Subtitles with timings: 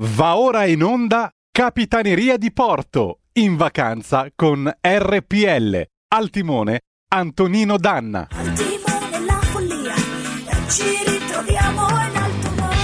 [0.00, 5.82] Va ora in onda Capitaneria di Porto, in vacanza con RPL.
[6.14, 6.82] Al timone
[7.12, 8.28] Antonino Danna.
[8.30, 9.94] Al timone la follia,
[10.68, 12.76] ci ritroviamo in alto mare.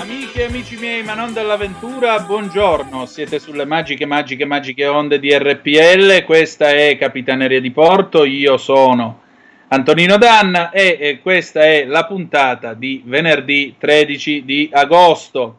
[0.00, 3.04] Amiche e amici miei, ma non dell'avventura, buongiorno.
[3.04, 6.24] Siete sulle magiche, magiche, magiche onde di RPL.
[6.24, 8.24] Questa è Capitaneria di Porto.
[8.24, 9.20] Io sono
[9.72, 15.58] Antonino Danna e, e questa è la puntata di venerdì 13 di agosto.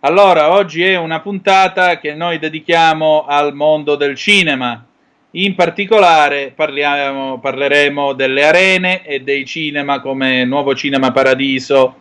[0.00, 4.86] Allora, oggi è una puntata che noi dedichiamo al mondo del cinema.
[5.32, 11.96] In particolare parliamo, parleremo delle arene e dei cinema come Nuovo Cinema Paradiso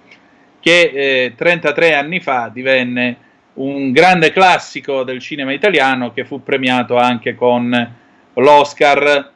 [0.59, 3.17] che eh, 33 anni fa divenne
[3.55, 7.95] un grande classico del cinema italiano che fu premiato anche con
[8.35, 9.31] l'Oscar.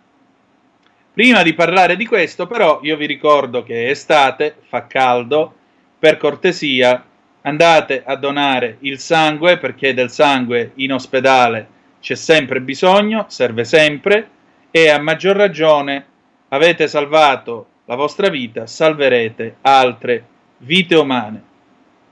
[1.13, 5.53] Prima di parlare di questo, però, io vi ricordo che è estate, fa caldo,
[5.99, 7.03] per cortesia
[7.41, 11.67] andate a donare il sangue perché del sangue in ospedale
[11.99, 14.29] c'è sempre bisogno, serve sempre
[14.71, 16.05] e a maggior ragione
[16.47, 20.23] avete salvato la vostra vita, salverete altre
[20.59, 21.43] vite umane.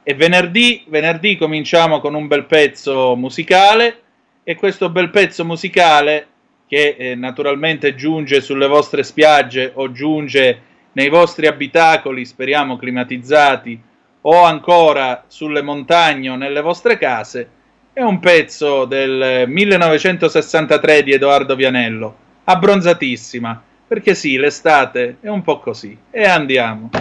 [0.03, 4.01] E venerdì, venerdì cominciamo con un bel pezzo musicale
[4.43, 6.27] e questo bel pezzo musicale
[6.69, 13.81] che eh, naturalmente giunge sulle vostre spiagge o giunge nei vostri abitacoli, speriamo climatizzati,
[14.21, 17.49] o ancora sulle montagne o nelle vostre case,
[17.91, 25.59] è un pezzo del 1963 di Edoardo Vianello, abbronzatissima, perché sì, l'estate è un po'
[25.59, 25.97] così.
[26.11, 26.91] E andiamo.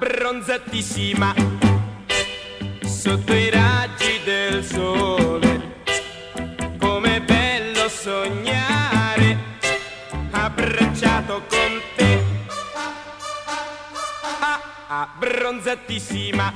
[0.00, 1.34] Abbronzatissima
[2.84, 5.82] sotto i raggi del sole
[6.78, 9.36] come bello sognare
[10.30, 12.22] abbracciato con te.
[14.38, 14.60] Ah,
[15.02, 16.52] abbronzatissima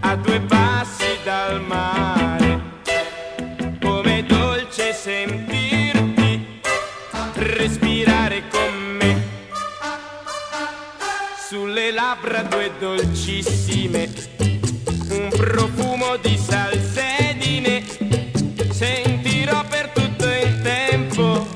[0.00, 2.60] a due passi dal mare
[3.80, 5.49] come dolce sentirti
[11.50, 14.08] sulle labbra due dolcissime,
[15.08, 17.82] un profumo di salsedine,
[18.70, 21.48] sentirò per tutto il tempo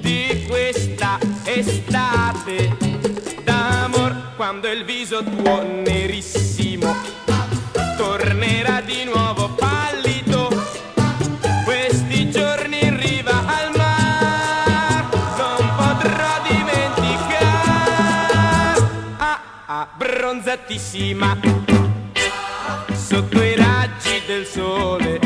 [0.00, 2.74] di questa estate
[3.44, 5.81] d'amor quando il viso tuo
[20.72, 21.38] abbronzatissima
[22.94, 25.20] sotto i raggi del sole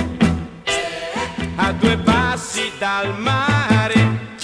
[1.57, 4.35] a due passi dal mare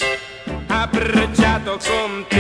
[0.69, 2.32] abbracciato con te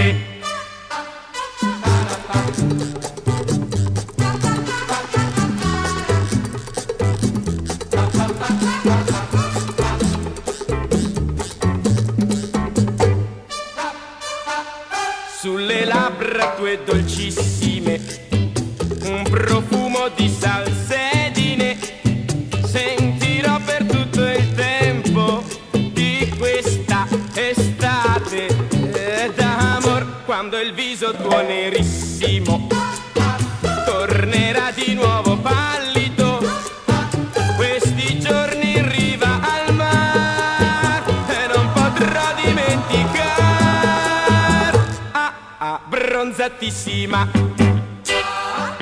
[47.02, 47.28] abbronzatissima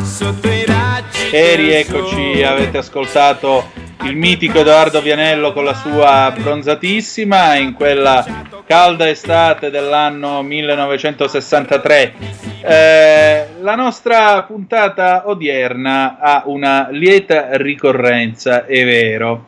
[0.02, 3.70] sotto i raggi E rieccoci, avete ascoltato
[4.02, 8.24] il mitico Edoardo Vianello con la sua abbronzatissima in quella
[8.66, 12.14] calda estate dell'anno 1963.
[12.62, 19.46] Eh, la nostra puntata odierna ha una lieta ricorrenza, è vero.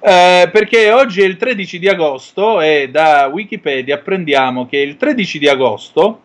[0.00, 5.38] Eh, perché oggi è il 13 di agosto e da Wikipedia apprendiamo che il 13
[5.38, 6.20] di agosto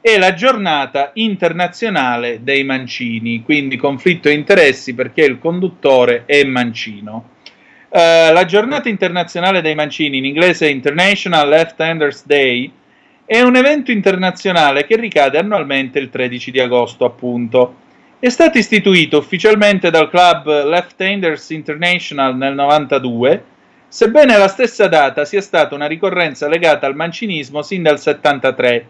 [0.00, 7.30] è la giornata internazionale dei mancini, quindi conflitto di interessi perché il conduttore è mancino.
[7.90, 12.70] Eh, la giornata internazionale dei mancini, in inglese International Left-Handers Day,
[13.24, 17.86] è un evento internazionale che ricade annualmente il 13 di agosto, appunto.
[18.20, 23.44] È stato istituito ufficialmente dal club Left-Handers International nel 92,
[23.88, 28.88] sebbene la stessa data sia stata una ricorrenza legata al mancinismo sin dal 73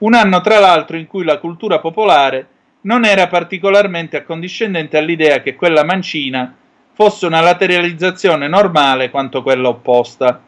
[0.00, 2.46] un anno tra l'altro in cui la cultura popolare
[2.82, 6.54] non era particolarmente accondiscendente all'idea che quella mancina
[6.94, 10.40] fosse una lateralizzazione normale quanto quella opposta.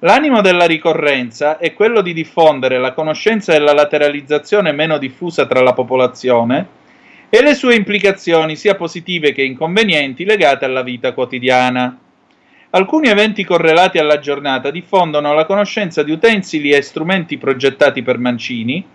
[0.00, 5.72] L'animo della ricorrenza è quello di diffondere la conoscenza della lateralizzazione meno diffusa tra la
[5.72, 6.78] popolazione
[7.28, 11.96] e le sue implicazioni sia positive che inconvenienti legate alla vita quotidiana.
[12.72, 18.86] Alcuni eventi correlati alla giornata diffondono la conoscenza di utensili e strumenti progettati per mancini,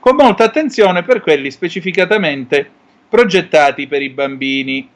[0.00, 2.68] con molta attenzione per quelli specificatamente
[3.08, 4.88] progettati per i bambini.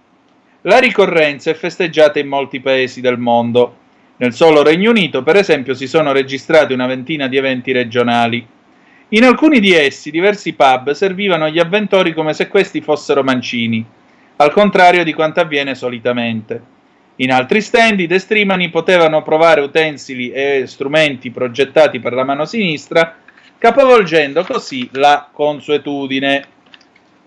[0.63, 3.77] La ricorrenza è festeggiata in molti paesi del mondo.
[4.17, 8.45] Nel solo Regno Unito, per esempio, si sono registrati una ventina di eventi regionali.
[9.11, 13.85] In alcuni di essi, diversi pub servivano gli avventori come se questi fossero mancini,
[14.37, 16.74] al contrario di quanto avviene solitamente.
[17.17, 23.17] In altri stand i destrimani potevano provare utensili e strumenti progettati per la mano sinistra,
[23.57, 26.47] capovolgendo così la consuetudine.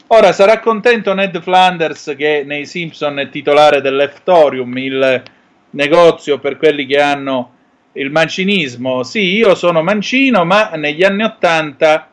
[0.08, 5.24] Ora sarà contento Ned Flanders che nei Simpson è titolare dell'Eftorium, il
[5.70, 7.52] negozio per quelli che hanno
[7.94, 9.04] il mancinismo.
[9.04, 12.10] Sì, io sono mancino, ma negli anni Ottanta,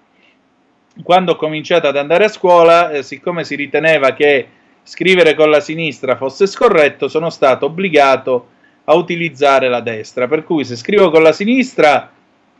[1.02, 4.48] quando ho cominciato ad andare a scuola, eh, siccome si riteneva che
[4.84, 8.48] scrivere con la sinistra fosse scorretto, sono stato obbligato
[8.84, 10.28] a utilizzare la destra.
[10.28, 12.12] Per cui se scrivo con la sinistra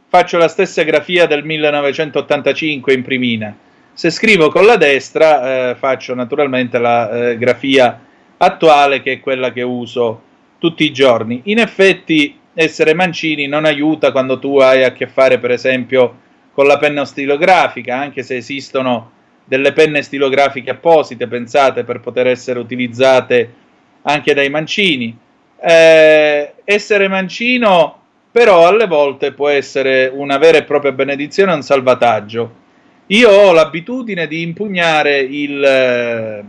[0.09, 3.57] faccio la stessa grafia del 1985 in primina
[3.95, 8.01] se scrivo con la destra eh, faccio naturalmente la eh, grafia
[8.37, 10.21] attuale che è quella che uso
[10.59, 11.43] tutti i giorni.
[11.45, 16.23] In effetti essere mancini non aiuta quando tu hai a che fare per esempio
[16.53, 19.13] con la penna stilografica, anche se esistono
[19.45, 23.55] delle penne stilografiche apposite pensate per poter essere utilizzate
[24.03, 25.17] anche dai mancini.
[25.61, 28.01] Eh, essere mancino
[28.31, 32.63] però alle volte può essere una vera e propria benedizione un salvataggio
[33.09, 36.45] io ho l'abitudine di impugnare il, eh,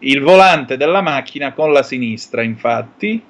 [0.00, 3.22] il volante della macchina con la sinistra, infatti,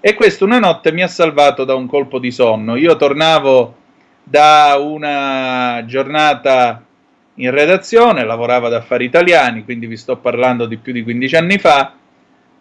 [0.00, 2.76] e questo una notte mi ha salvato da un colpo di sonno.
[2.76, 3.74] Io tornavo
[4.22, 6.80] da una giornata
[7.36, 11.58] in redazione, lavoravo ad affari italiani, quindi vi sto parlando di più di 15 anni
[11.58, 11.94] fa,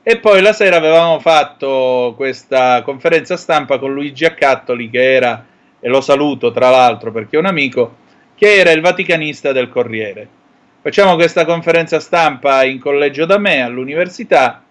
[0.01, 5.45] e poi la sera avevamo fatto questa conferenza stampa con Luigi Accattoli, che era,
[5.79, 7.97] e lo saluto tra l'altro perché è un amico,
[8.35, 10.27] che era il vaticanista del Corriere.
[10.81, 14.61] Facciamo questa conferenza stampa in collegio da me all'università,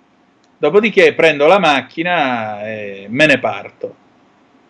[0.59, 3.95] dopodiché prendo la macchina e me ne parto.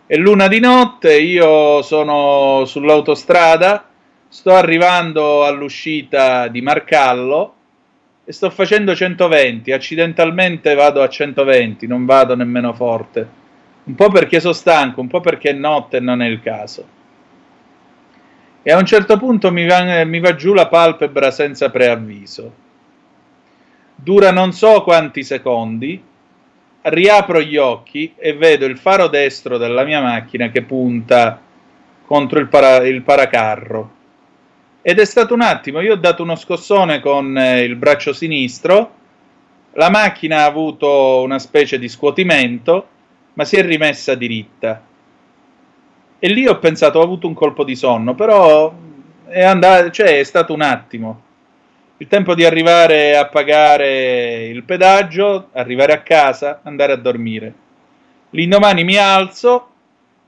[0.05, 3.89] È luna di notte, io sono sull'autostrada,
[4.33, 7.53] sto arrivando all'uscita di Marcallo
[8.25, 13.41] e sto facendo 120, accidentalmente vado a 120, non vado nemmeno forte.
[13.83, 17.01] Un po' perché sono stanco, un po' perché è notte e non è il caso
[18.65, 22.61] e a un certo punto mi va, mi va giù la palpebra senza preavviso.
[23.93, 26.01] Dura non so quanti secondi,
[26.83, 31.41] riapro gli occhi e vedo il faro destro della mia macchina che punta
[32.05, 33.91] contro il, para, il paracarro.
[34.83, 38.91] Ed è stato un attimo, io ho dato uno scossone con eh, il braccio sinistro,
[39.73, 42.87] la macchina ha avuto una specie di scuotimento,
[43.33, 44.83] ma si è rimessa diritta
[46.25, 48.73] e lì ho pensato, ho avuto un colpo di sonno, però
[49.27, 51.21] è, andato, cioè, è stato un attimo.
[51.97, 57.53] Il tempo di arrivare a pagare il pedaggio, arrivare a casa, andare a dormire.
[58.29, 59.67] L'indomani mi alzo,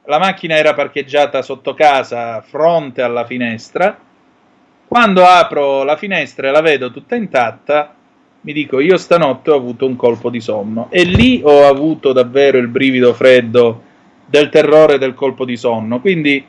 [0.04, 3.98] la macchina era parcheggiata sotto casa, fronte alla finestra.
[4.96, 7.94] Quando apro la finestra e la vedo tutta intatta,
[8.40, 12.58] mi dico io stanotte ho avuto un colpo di sonno e lì ho avuto davvero
[12.60, 13.82] il brivido freddo
[14.25, 16.00] del terrore del colpo di sonno.
[16.00, 16.42] Quindi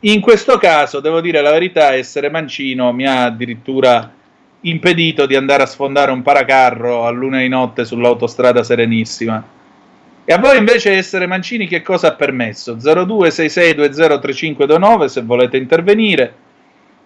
[0.00, 4.12] in questo caso, devo dire la verità, essere mancino mi ha addirittura
[4.60, 9.42] impedito di andare a sfondare un paracarro a luna di notte sull'autostrada serenissima.
[10.26, 12.76] E a voi invece essere mancini che cosa ha permesso?
[12.76, 16.34] 0266203529 se volete intervenire,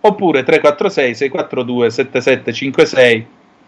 [0.03, 3.27] oppure 346 642 7756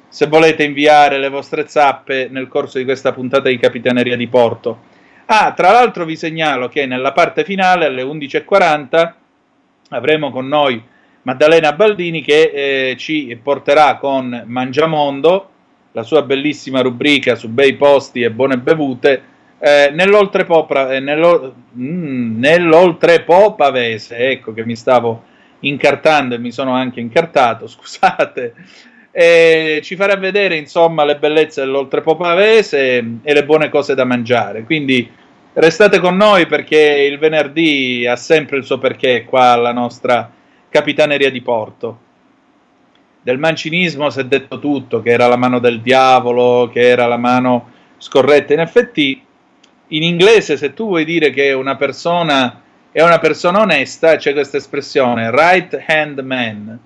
[0.08, 4.92] se volete inviare le vostre zappe nel corso di questa puntata di Capitaneria di Porto.
[5.26, 9.12] Ah, tra l'altro vi segnalo che nella parte finale alle 11.40
[9.88, 10.80] avremo con noi
[11.22, 15.48] Maddalena Baldini che eh, ci porterà con Mangiamondo,
[15.92, 19.22] la sua bellissima rubrica su bei posti e buone bevute,
[19.58, 25.24] eh, nell'oltrepo, eh, nello, mm, nell'oltrepo pavese, ecco che mi stavo
[25.68, 28.54] incartando e mi sono anche incartato, scusate,
[29.10, 34.64] e ci farà vedere insomma le bellezze dell'oltrepo pavese e le buone cose da mangiare.
[34.64, 35.08] Quindi
[35.52, 40.28] restate con noi perché il venerdì ha sempre il suo perché qua alla nostra
[40.68, 41.98] capitaneria di porto.
[43.22, 47.16] Del mancinismo si è detto tutto, che era la mano del diavolo, che era la
[47.16, 48.52] mano scorretta.
[48.52, 49.24] In effetti,
[49.88, 52.63] in inglese, se tu vuoi dire che una persona
[52.94, 56.78] è una persona onesta, c'è questa espressione, right hand man,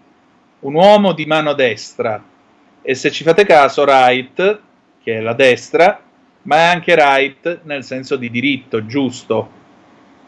[0.61, 2.25] un uomo di mano destra.
[2.81, 4.59] E se ci fate caso, right,
[5.03, 6.01] che è la destra,
[6.45, 9.51] ma è anche right nel senso di diritto, giusto.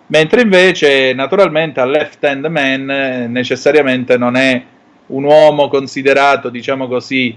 [0.08, 4.62] Mentre invece, naturalmente, a left hand man eh, necessariamente non è
[5.06, 7.34] un uomo considerato, diciamo così,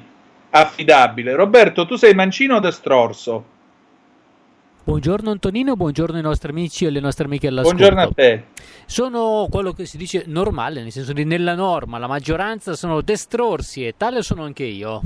[0.50, 1.34] affidabile.
[1.34, 3.46] Roberto, tu sei mancino o destrorso?
[4.86, 7.78] Buongiorno Antonino, buongiorno ai nostri amici e alle nostre amiche all'ascolto.
[7.78, 8.44] Buongiorno a te.
[8.86, 13.88] Sono quello che si dice normale, nel senso di nella norma, la maggioranza sono destrorsi
[13.88, 15.02] e tale sono anche io.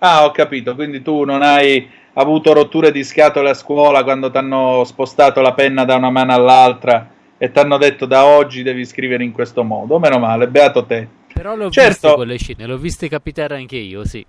[0.00, 4.36] Ah, ho capito, quindi tu non hai avuto rotture di scatole a scuola quando ti
[4.36, 8.84] hanno spostato la penna da una mano all'altra e ti hanno detto da oggi devi
[8.84, 9.98] scrivere in questo modo.
[9.98, 11.08] Meno male, beato te.
[11.32, 11.88] Però l'ho Certo.
[11.88, 14.24] viste quelle scene, l'ho viste capitare anche io, sì.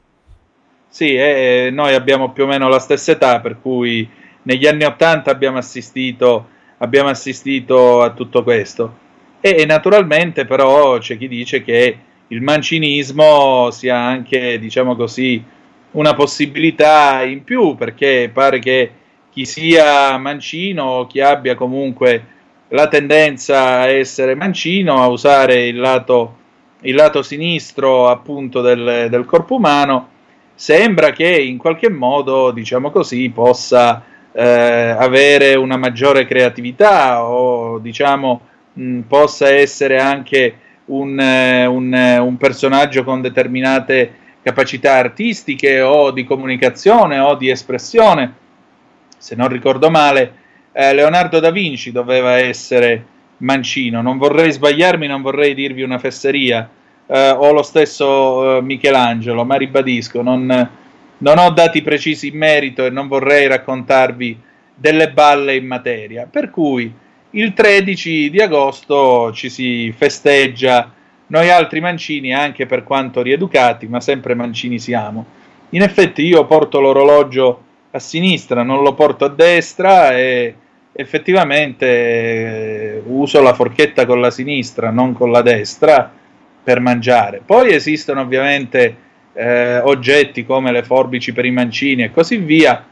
[0.87, 4.07] Sì, eh, noi abbiamo più o meno la stessa età, per cui
[4.43, 6.47] negli anni Ottanta abbiamo assistito,
[6.77, 9.01] abbiamo assistito a tutto questo.
[9.41, 11.97] E naturalmente però c'è chi dice che
[12.27, 15.43] il mancinismo sia anche, diciamo così,
[15.91, 18.91] una possibilità in più, perché pare che
[19.29, 22.25] chi sia mancino o chi abbia comunque
[22.69, 26.37] la tendenza a essere mancino, a usare il lato,
[26.81, 30.09] il lato sinistro appunto del, del corpo umano,
[30.55, 38.41] sembra che in qualche modo, diciamo così, possa eh, avere una maggiore creatività o diciamo
[38.73, 46.11] mh, possa essere anche un, eh, un, eh, un personaggio con determinate capacità artistiche o
[46.11, 48.33] di comunicazione o di espressione.
[49.17, 50.33] Se non ricordo male,
[50.73, 53.05] eh, Leonardo da Vinci doveva essere
[53.37, 54.01] mancino.
[54.01, 56.69] Non vorrei sbagliarmi, non vorrei dirvi una fesseria.
[57.05, 60.69] Eh, o lo stesso eh, Michelangelo, ma ribadisco, non,
[61.19, 64.39] non ho dati precisi in merito e non vorrei raccontarvi
[64.75, 66.27] delle balle in materia.
[66.29, 66.93] Per cui
[67.31, 70.91] il 13 di agosto ci si festeggia
[71.27, 75.25] noi altri mancini, anche per quanto rieducati, ma sempre mancini siamo.
[75.69, 80.55] In effetti io porto l'orologio a sinistra, non lo porto a destra e
[80.91, 86.11] effettivamente eh, uso la forchetta con la sinistra, non con la destra,
[86.63, 87.41] per mangiare.
[87.43, 88.95] Poi esistono ovviamente
[89.33, 92.85] eh, oggetti come le forbici per i mancini e così via,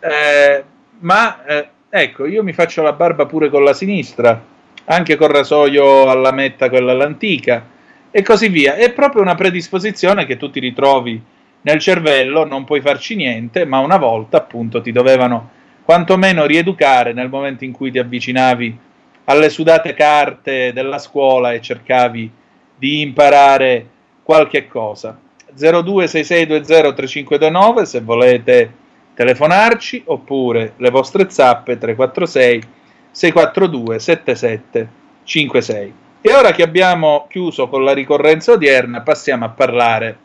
[0.00, 0.64] eh,
[1.00, 4.42] ma eh, ecco, io mi faccio la barba pure con la sinistra,
[4.86, 7.66] anche col rasoio alla metta, quella all'antica,
[8.10, 8.74] e così via.
[8.74, 11.20] È proprio una predisposizione che tu ti ritrovi
[11.62, 15.50] nel cervello, non puoi farci niente, ma una volta appunto ti dovevano
[15.84, 18.78] quantomeno rieducare nel momento in cui ti avvicinavi
[19.24, 22.30] alle sudate carte della scuola e cercavi
[22.76, 23.86] di imparare
[24.22, 25.18] qualche cosa.
[25.56, 28.72] 0266203529 se volete
[29.14, 32.62] telefonarci oppure le vostre zappe 346
[33.10, 35.94] 642 7756.
[36.20, 40.18] E ora che abbiamo chiuso con la ricorrenza odierna, passiamo a parlare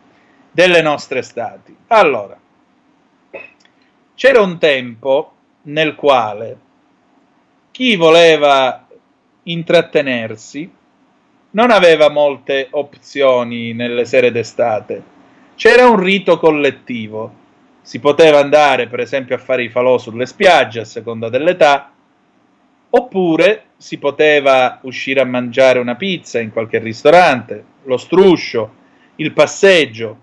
[0.52, 1.76] delle nostre estati.
[1.88, 2.38] Allora,
[4.16, 5.34] c'era un tempo
[5.64, 6.58] nel quale
[7.72, 8.88] chi voleva
[9.44, 10.72] intrattenersi
[11.52, 15.18] non aveva molte opzioni nelle sere d'estate.
[15.60, 17.34] C'era un rito collettivo.
[17.82, 21.92] Si poteva andare, per esempio, a fare i falò sulle spiagge a seconda dell'età,
[22.92, 28.74] oppure si poteva uscire a mangiare una pizza in qualche ristorante, lo struscio,
[29.18, 30.18] il passeggio,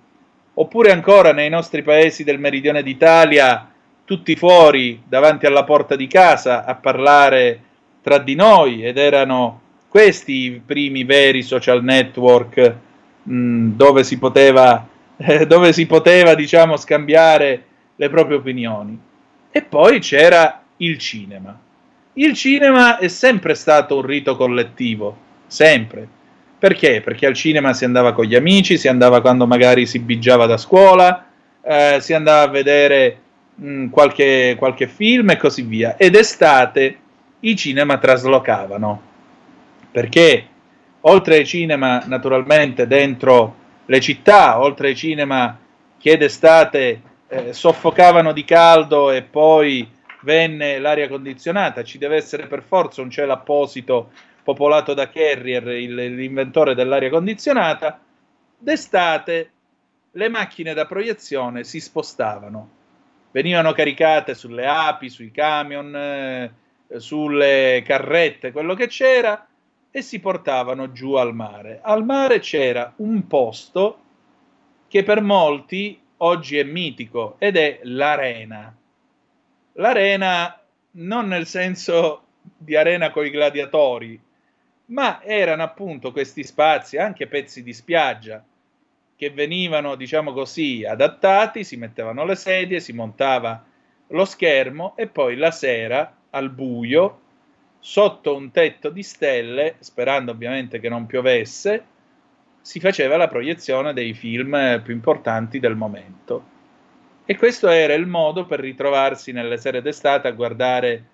[0.54, 3.70] oppure ancora nei nostri paesi del meridione d'Italia,
[4.06, 7.60] tutti fuori davanti alla porta di casa a parlare
[8.00, 12.74] tra di noi ed erano questi i primi veri social network
[13.22, 17.64] mh, dove si poteva eh, dove si poteva diciamo scambiare
[17.96, 18.98] le proprie opinioni.
[19.50, 21.58] E poi c'era il cinema.
[22.14, 26.08] Il cinema è sempre stato un rito collettivo sempre.
[26.58, 27.02] Perché?
[27.02, 30.56] Perché al cinema si andava con gli amici, si andava quando magari si bigiava da
[30.56, 31.26] scuola,
[31.62, 33.18] eh, si andava a vedere
[33.54, 35.96] mh, qualche, qualche film e così via.
[35.96, 36.98] Ed estate
[37.40, 39.02] i cinema traslocavano.
[39.90, 40.46] Perché?
[41.02, 45.58] Oltre ai cinema naturalmente dentro le città, oltre ai cinema
[45.98, 49.88] che d'estate eh, soffocavano di caldo e poi
[50.22, 54.10] venne l'aria condizionata, ci deve essere per forza un cielo apposito
[54.42, 58.00] popolato da Carrier, il, l'inventore dell'aria condizionata,
[58.58, 59.50] d'estate
[60.12, 62.70] le macchine da proiezione si spostavano,
[63.30, 66.50] venivano caricate sulle api, sui camion, eh,
[66.96, 69.46] sulle carrette, quello che c'era,
[69.96, 71.80] e si portavano giù al mare.
[71.82, 74.00] Al mare c'era un posto
[74.88, 78.76] che per molti oggi è mitico ed è l'arena.
[79.72, 80.60] l'arena
[80.98, 84.20] non nel senso di arena con i gladiatori,
[84.86, 88.44] ma erano appunto questi spazi, anche pezzi di spiaggia,
[89.16, 93.64] che venivano, diciamo così, adattati, si mettevano le sedie, si montava
[94.08, 97.20] lo schermo e poi la sera al buio,
[97.88, 101.84] sotto un tetto di stelle, sperando ovviamente che non piovesse,
[102.60, 106.44] si faceva la proiezione dei film più importanti del momento.
[107.24, 111.04] E questo era il modo per ritrovarsi nelle sere d'estate a guardare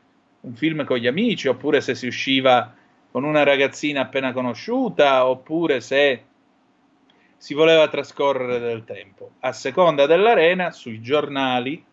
[0.41, 2.75] un film con gli amici, oppure se si usciva
[3.11, 6.23] con una ragazzina appena conosciuta, oppure se
[7.37, 9.33] si voleva trascorrere del tempo.
[9.41, 11.85] A seconda dell'arena, sui giornali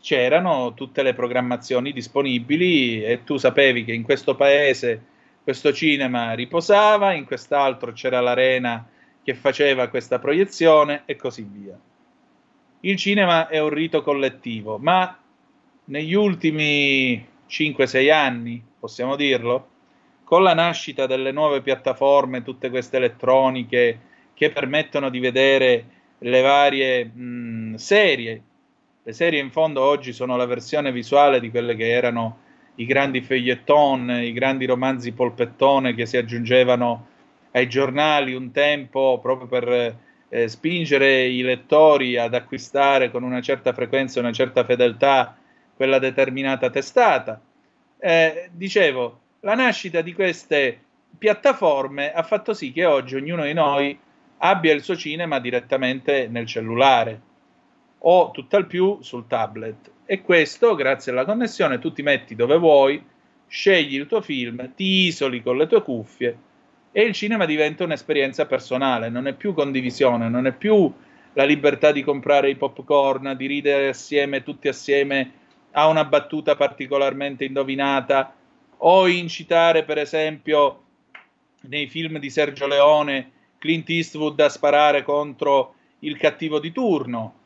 [0.00, 5.02] c'erano tutte le programmazioni disponibili e tu sapevi che in questo paese
[5.42, 8.86] questo cinema riposava, in quest'altro c'era l'arena
[9.22, 11.78] che faceva questa proiezione e così via.
[12.80, 15.18] Il cinema è un rito collettivo, ma
[15.86, 19.68] negli ultimi 5-6 anni, possiamo dirlo,
[20.22, 24.00] con la nascita delle nuove piattaforme, tutte queste elettroniche
[24.34, 25.84] che permettono di vedere
[26.18, 28.42] le varie mh, serie,
[29.08, 32.40] le serie in fondo oggi sono la versione visuale di quelle che erano
[32.74, 37.06] i grandi feuilleton, i grandi romanzi polpettone che si aggiungevano
[37.52, 39.96] ai giornali un tempo proprio per
[40.28, 45.38] eh, spingere i lettori ad acquistare con una certa frequenza una certa fedeltà
[45.74, 47.40] quella determinata testata.
[47.98, 50.78] Eh, dicevo, la nascita di queste
[51.16, 53.98] piattaforme ha fatto sì che oggi ognuno di noi
[54.36, 57.22] abbia il suo cinema direttamente nel cellulare
[57.98, 59.90] o tutt'al più sul tablet.
[60.04, 63.02] E questo, grazie alla connessione, tu ti metti dove vuoi,
[63.46, 66.38] scegli il tuo film, ti isoli con le tue cuffie
[66.92, 70.92] e il cinema diventa un'esperienza personale, non è più condivisione, non è più
[71.34, 75.32] la libertà di comprare i popcorn, di ridere assieme, tutti assieme
[75.72, 78.34] a una battuta particolarmente indovinata
[78.78, 80.82] o incitare, per esempio,
[81.62, 87.37] nei film di Sergio Leone, Clint Eastwood a sparare contro il cattivo di turno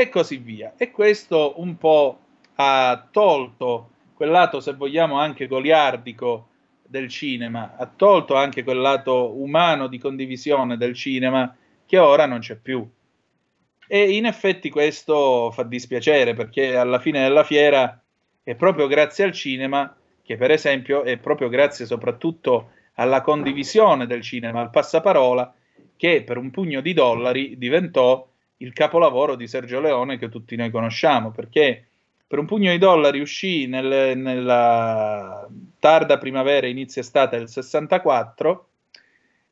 [0.00, 0.74] e così via.
[0.76, 2.18] E questo un po'
[2.56, 6.48] ha tolto quel lato, se vogliamo, anche goliardico
[6.86, 11.54] del cinema, ha tolto anche quel lato umano di condivisione del cinema
[11.86, 12.86] che ora non c'è più.
[13.86, 18.00] E in effetti questo fa dispiacere perché alla fine della fiera
[18.42, 24.20] è proprio grazie al cinema che per esempio è proprio grazie soprattutto alla condivisione del
[24.20, 25.52] cinema, al passaparola,
[25.96, 28.29] che per un pugno di dollari diventò
[28.62, 31.86] il capolavoro di Sergio Leone che tutti noi conosciamo, perché
[32.26, 38.68] per un pugno di dollari uscì nel, nella tarda primavera, inizio estate del 64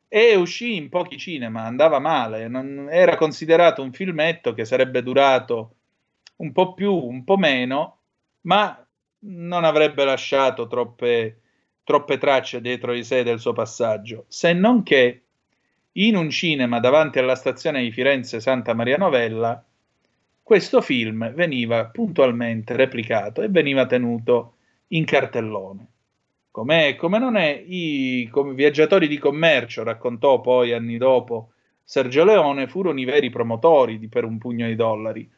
[0.07, 5.75] e uscì in pochi cinema, andava male, non, era considerato un filmetto che sarebbe durato
[6.37, 7.97] un po' più, un po' meno,
[8.41, 8.87] ma
[9.21, 11.41] non avrebbe lasciato troppe,
[11.83, 15.23] troppe tracce dietro di sé del suo passaggio, se non che
[16.01, 19.61] in un cinema davanti alla stazione di Firenze Santa Maria Novella,
[20.41, 24.55] questo film veniva puntualmente replicato e veniva tenuto
[24.89, 25.87] in cartellone.
[26.51, 31.51] Com'è, come non è, i viaggiatori di commercio, raccontò poi anni dopo
[31.83, 35.29] Sergio Leone, furono i veri promotori di Per un pugno di dollari,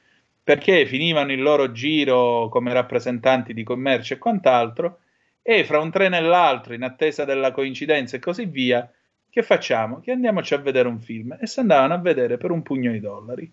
[0.43, 4.99] perché finivano il loro giro come rappresentanti di commercio e quant'altro,
[5.41, 8.89] e fra un treno e l'altro, in attesa della coincidenza e così via,
[9.31, 10.01] che facciamo?
[10.01, 12.99] Che andiamoci a vedere un film e si andavano a vedere per un pugno di
[12.99, 13.49] dollari.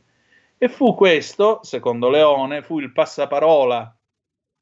[0.59, 3.97] E fu questo, secondo Leone, fu il passaparola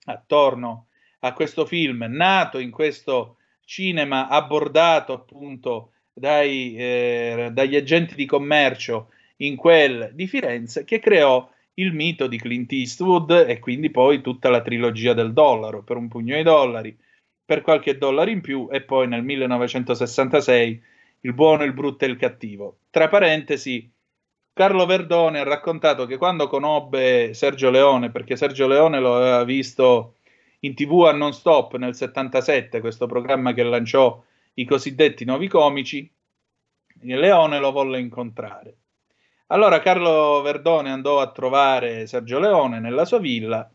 [0.05, 0.89] attorno
[1.21, 9.11] a questo film, nato in questo cinema abbordato appunto dai, eh, dagli agenti di commercio
[9.37, 11.49] in quel di Firenze, che creò
[11.79, 16.09] il mito di Clint Eastwood e quindi poi tutta la trilogia del dollaro, per un
[16.09, 16.95] pugno di dollari,
[17.43, 20.83] per qualche dollaro in più e poi nel 1966
[21.21, 22.79] il buono, il brutto e il cattivo.
[22.91, 23.91] Tra parentesi,
[24.53, 30.17] Carlo Verdone ha raccontato che quando conobbe Sergio Leone, perché Sergio Leone lo aveva visto
[30.61, 34.23] in tv a non stop nel 77, questo programma che lanciò
[34.55, 36.11] i cosiddetti nuovi comici,
[37.03, 38.77] Leone lo volle incontrare.
[39.49, 43.71] Allora Carlo Verdone andò a trovare Sergio Leone nella sua villa.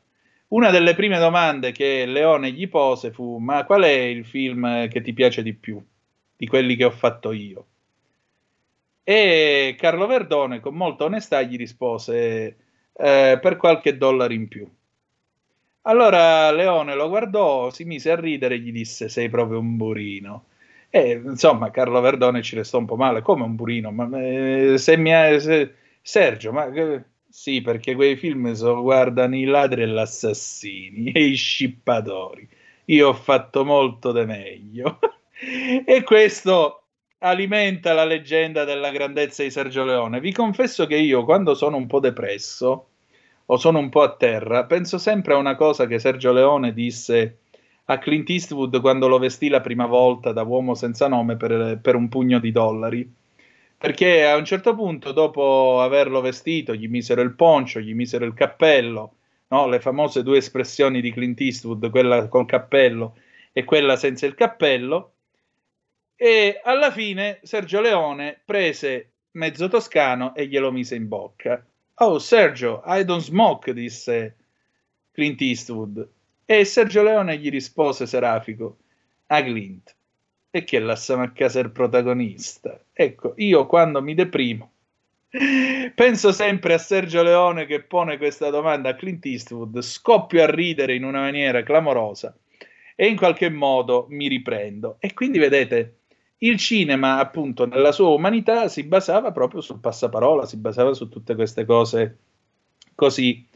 [0.47, 5.01] Una delle prime domande che Leone gli pose fu: Ma qual è il film che
[5.01, 5.81] ti piace di più?
[6.41, 7.67] Di quelli che ho fatto io.
[9.03, 12.57] E Carlo Verdone con molta onestà gli rispose
[12.93, 14.67] eh, per qualche dollaro in più.
[15.83, 20.45] Allora Leone lo guardò, si mise a ridere e gli disse sei proprio un burino.
[20.89, 24.97] E insomma Carlo Verdone ci restò un po' male, come un burino, ma eh, se
[24.97, 26.69] mi ha, se, Sergio, ma
[27.29, 32.47] Sì, perché quei film so, guardano i ladri e gli assassini e i scippatori.
[32.85, 34.99] Io ho fatto molto di meglio.
[35.85, 36.83] e questo
[37.19, 40.19] alimenta la leggenda della grandezza di Sergio Leone.
[40.19, 42.87] Vi confesso che io, quando sono un po' depresso
[43.45, 47.37] o sono un po' a terra, penso sempre a una cosa che Sergio Leone disse
[47.85, 51.95] a Clint Eastwood quando lo vestì la prima volta da uomo senza nome per, per
[51.95, 53.13] un pugno di dollari.
[53.77, 58.35] Perché a un certo punto, dopo averlo vestito, gli misero il poncio, gli misero il
[58.35, 59.15] cappello,
[59.47, 59.67] no?
[59.67, 63.15] le famose due espressioni di Clint Eastwood, quella col cappello
[63.51, 65.13] e quella senza il cappello.
[66.23, 71.65] E alla fine Sergio Leone prese mezzo toscano e glielo mise in bocca.
[71.95, 74.35] Oh, Sergio, I don't smoke, disse
[75.13, 76.07] Clint Eastwood.
[76.45, 78.77] E Sergio Leone gli rispose serafico
[79.25, 79.95] a Clint.
[80.51, 82.79] E che lasciamo a casa il protagonista.
[82.93, 84.73] Ecco, io quando mi deprimo
[85.95, 90.93] penso sempre a Sergio Leone che pone questa domanda a Clint Eastwood, scoppio a ridere
[90.93, 92.37] in una maniera clamorosa
[92.95, 94.97] e in qualche modo mi riprendo.
[94.99, 95.95] E quindi vedete,
[96.43, 101.35] il cinema, appunto, nella sua umanità si basava proprio sul passaparola, si basava su tutte
[101.35, 102.17] queste cose
[102.95, 103.47] così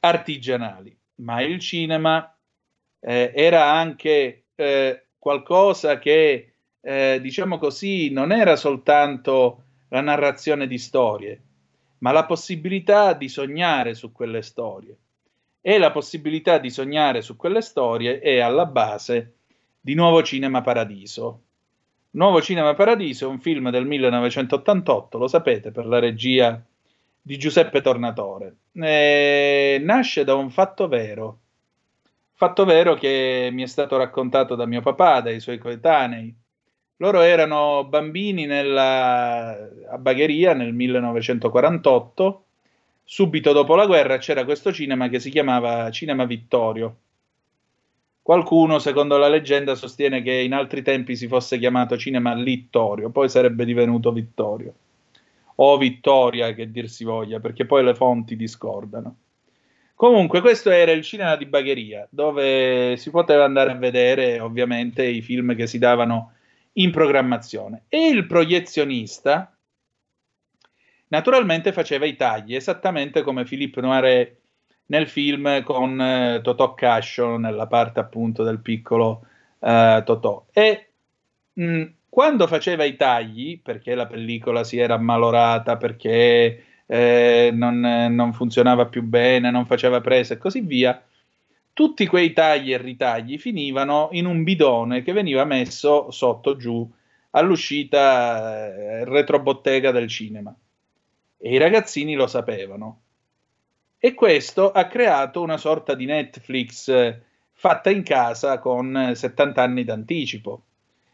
[0.00, 0.96] artigianali.
[1.16, 2.34] Ma il cinema
[3.00, 10.78] eh, era anche eh, qualcosa che, eh, diciamo così, non era soltanto la narrazione di
[10.78, 11.42] storie,
[11.98, 14.96] ma la possibilità di sognare su quelle storie.
[15.60, 19.34] E la possibilità di sognare su quelle storie è alla base
[19.78, 21.42] di Nuovo Cinema Paradiso.
[22.12, 26.60] Nuovo Cinema Paradiso un film del 1988, lo sapete, per la regia
[27.22, 28.56] di Giuseppe Tornatore.
[28.72, 31.38] E nasce da un fatto vero,
[32.40, 36.34] Fatto vero che mi è stato raccontato da mio papà, dai suoi coetanei.
[36.96, 39.50] Loro erano bambini nella,
[39.90, 42.44] a Bagheria nel 1948.
[43.04, 46.96] Subito dopo la guerra c'era questo cinema che si chiamava Cinema Vittorio.
[48.30, 53.28] Qualcuno, secondo la leggenda, sostiene che in altri tempi si fosse chiamato Cinema Littorio, poi
[53.28, 54.72] sarebbe divenuto Vittorio.
[55.56, 59.16] O Vittoria, che dir si voglia, perché poi le fonti discordano.
[59.96, 65.22] Comunque, questo era il cinema di Bagheria, dove si poteva andare a vedere ovviamente i
[65.22, 66.34] film che si davano
[66.74, 67.86] in programmazione.
[67.88, 69.52] E il proiezionista
[71.08, 74.39] naturalmente faceva i tagli, esattamente come Philippe Noiret
[74.90, 79.26] nel film con eh, Totò Cascio, nella parte appunto del piccolo
[79.60, 80.46] eh, Totò.
[80.52, 80.90] E
[81.52, 88.32] mh, quando faceva i tagli, perché la pellicola si era ammalorata, perché eh, non, non,
[88.32, 91.00] funzionava più bene, non faceva presa e così via,
[91.72, 96.88] tutti quei tagli e ritagli finivano in un bidone che veniva messo sotto giù
[97.30, 100.52] all'uscita eh, retrobottega del cinema.
[101.38, 103.02] E i ragazzini lo sapevano.
[104.02, 107.20] E questo ha creato una sorta di Netflix eh,
[107.52, 110.62] fatta in casa con 70 anni d'anticipo.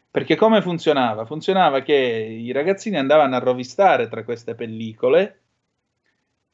[0.09, 1.25] Perché come funzionava?
[1.25, 5.41] Funzionava che i ragazzini andavano a rovistare tra queste pellicole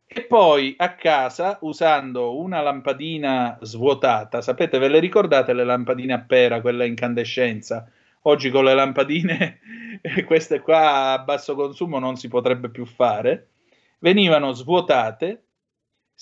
[0.08, 6.19] e poi a casa usando una lampadina svuotata, sapete, ve le ricordate le lampadine a
[6.19, 7.88] pera, quella incandescenza?
[8.24, 9.60] Oggi con le lampadine,
[10.26, 13.50] queste qua a basso consumo non si potrebbe più fare,
[14.00, 15.43] venivano svuotate,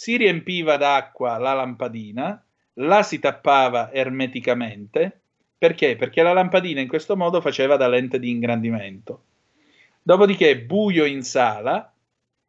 [0.02, 2.44] si riempiva d'acqua la lampadina,
[2.78, 5.20] la si tappava ermeticamente,
[5.56, 5.96] perché?
[5.96, 9.26] Perché la lampadina in questo modo faceva da lente di ingrandimento.
[10.02, 11.94] Dopodiché buio in sala,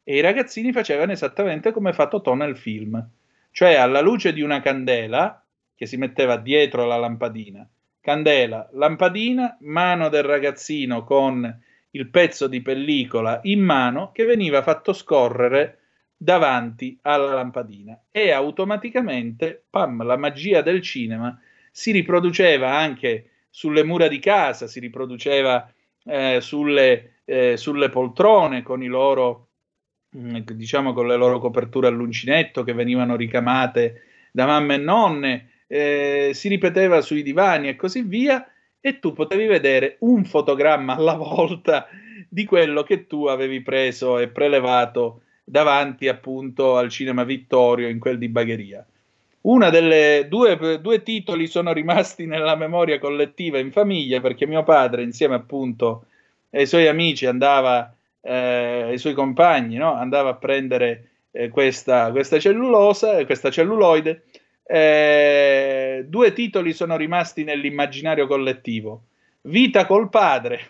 [0.02, 3.06] e i ragazzini facevano esattamente come fa Totò nel film,
[3.50, 7.68] cioè alla luce di una candela che si metteva dietro la lampadina.
[8.00, 14.94] Candela, lampadina, mano del ragazzino con il pezzo di pellicola in mano che veniva fatto
[14.94, 15.81] scorrere
[16.22, 21.38] davanti alla lampadina e automaticamente, pam, la magia del cinema
[21.70, 25.70] si riproduceva anche sulle mura di casa, si riproduceva
[26.04, 29.48] eh, sulle, eh, sulle poltrone con i loro
[30.16, 36.32] Mm, diciamo con le loro coperture all'uncinetto che venivano ricamate da mamma e nonne, eh,
[36.34, 38.46] si ripeteva sui divani e così via,
[38.78, 41.88] e tu potevi vedere un fotogramma alla volta
[42.28, 48.18] di quello che tu avevi preso e prelevato davanti appunto al cinema Vittorio in quel
[48.18, 48.86] di Bagheria.
[49.42, 55.02] Una delle due, due titoli sono rimasti nella memoria collettiva in famiglia perché mio padre
[55.02, 56.06] insieme appunto
[56.50, 59.94] ai suoi amici andava eh, i suoi compagni, no?
[59.94, 64.24] andava a prendere eh, questa, questa cellulosa, questa celluloide.
[64.64, 69.06] Eh, due titoli sono rimasti nell'immaginario collettivo:
[69.42, 70.60] Vita col padre,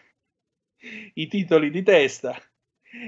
[1.14, 2.34] i titoli di testa,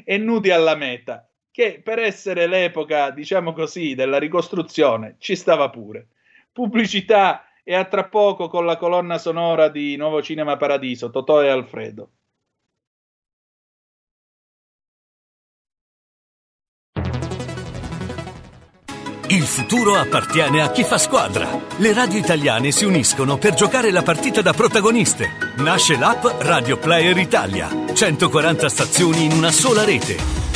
[0.05, 1.27] e Nudi alla meta.
[1.55, 6.09] Che per essere l'epoca, diciamo così, della ricostruzione ci stava pure.
[6.51, 11.49] Pubblicità e a tra poco con la colonna sonora di Nuovo Cinema Paradiso, Totò e
[11.51, 12.11] Alfredo.
[19.29, 21.49] Il futuro appartiene a chi fa squadra.
[21.77, 25.55] Le radio italiane si uniscono per giocare la partita da protagoniste.
[25.59, 27.69] Nasce l'app Radio Player Italia.
[27.93, 30.44] 140 stazioni in una sola rete.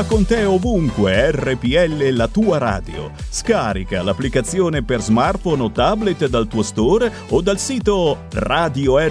[0.00, 3.10] Porta con te ovunque RPL la tua radio.
[3.16, 9.08] Scarica l'applicazione per smartphone o tablet dal tuo store o dal sito radiorpl.it.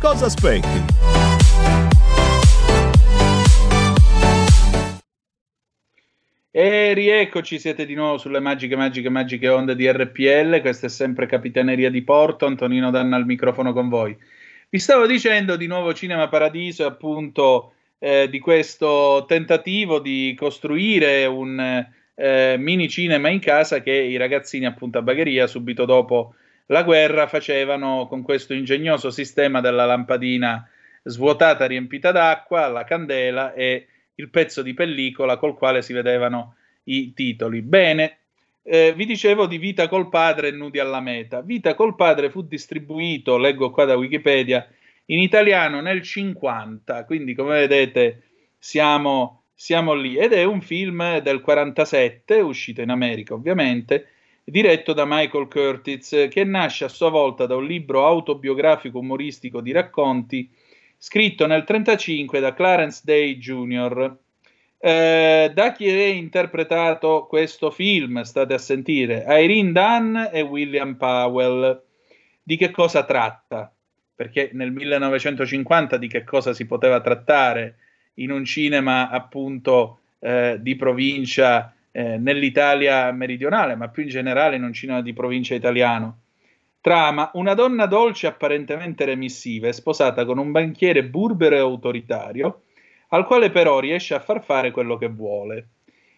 [0.00, 0.84] Cosa aspetti?
[6.50, 10.60] E rieccoci, siete di nuovo sulle magiche, magiche, magiche onde di RPL.
[10.60, 12.46] Questa è sempre Capitaneria di Porto.
[12.46, 14.16] Antonino Danna al microfono con voi.
[14.70, 21.86] Vi stavo dicendo di nuovo Cinema Paradiso, appunto, eh, di questo tentativo di costruire un
[22.14, 26.34] eh, mini cinema in casa che i ragazzini, appunto, a Bagheria, subito dopo
[26.66, 30.68] la guerra, facevano con questo ingegnoso sistema della lampadina
[31.02, 37.12] svuotata, riempita d'acqua, la candela e il pezzo di pellicola col quale si vedevano i
[37.14, 37.62] titoli.
[37.62, 38.18] Bene,
[38.62, 41.40] eh, vi dicevo di Vita col padre e Nudi alla meta.
[41.40, 44.68] Vita col padre fu distribuito, leggo qua da Wikipedia,
[45.10, 48.22] in italiano nel 50, quindi come vedete
[48.58, 50.16] siamo, siamo lì.
[50.16, 54.08] Ed è un film del 47, uscito in America ovviamente,
[54.44, 59.72] diretto da Michael Curtiz, che nasce a sua volta da un libro autobiografico umoristico di
[59.72, 60.50] racconti
[60.98, 64.16] scritto nel 1935 da Clarence Day Jr.
[64.80, 68.20] Eh, da chi è interpretato questo film?
[68.22, 71.82] State a sentire Irene Dunn e William Powell.
[72.42, 73.72] Di che cosa tratta?
[74.18, 77.76] Perché nel 1950 di che cosa si poteva trattare
[78.14, 84.64] in un cinema appunto eh, di provincia eh, nell'Italia meridionale, ma più in generale in
[84.64, 86.22] un cinema di provincia italiano.
[86.80, 92.62] Trama: una donna dolce apparentemente remissiva è sposata con un banchiere burbero e autoritario,
[93.10, 95.68] al quale però riesce a far fare quello che vuole.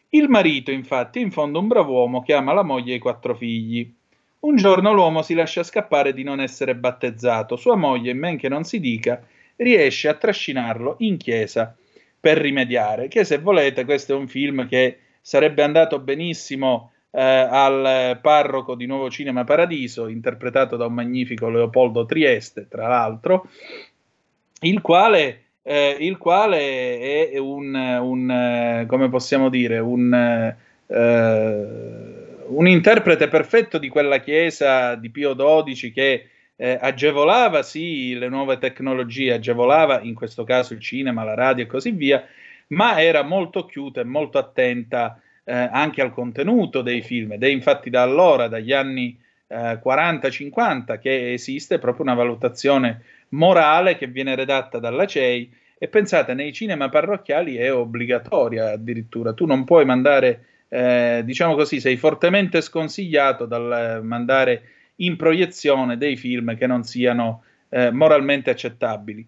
[0.09, 3.35] Il marito, infatti, è in fondo un brav'uomo che ama la moglie e i quattro
[3.35, 3.95] figli.
[4.40, 7.57] Un giorno l'uomo si lascia scappare di non essere battezzato.
[7.57, 9.22] Sua moglie, men che non si dica,
[9.57, 11.76] riesce a trascinarlo in chiesa
[12.18, 13.09] per rimediare.
[13.09, 18.87] Che se volete, questo è un film che sarebbe andato benissimo eh, al parroco di
[18.87, 23.46] Nuovo Cinema Paradiso, interpretato da un magnifico Leopoldo Trieste, tra l'altro,
[24.61, 30.12] il quale eh, il quale è un, un, eh, come possiamo dire, un,
[30.87, 32.10] eh,
[32.51, 38.59] un interprete perfetto di quella chiesa di Pio XII che eh, agevolava sì le nuove
[38.59, 42.25] tecnologie, agevolava in questo caso il cinema, la radio e così via,
[42.69, 47.49] ma era molto chiusa e molto attenta eh, anche al contenuto dei film ed è
[47.49, 54.35] infatti da allora, dagli anni eh, 40-50, che esiste proprio una valutazione morale che viene
[54.35, 60.45] redatta dalla CEI e pensate nei cinema parrocchiali è obbligatoria addirittura tu non puoi mandare
[60.72, 64.62] eh, diciamo così sei fortemente sconsigliato dal mandare
[64.96, 69.26] in proiezione dei film che non siano eh, moralmente accettabili.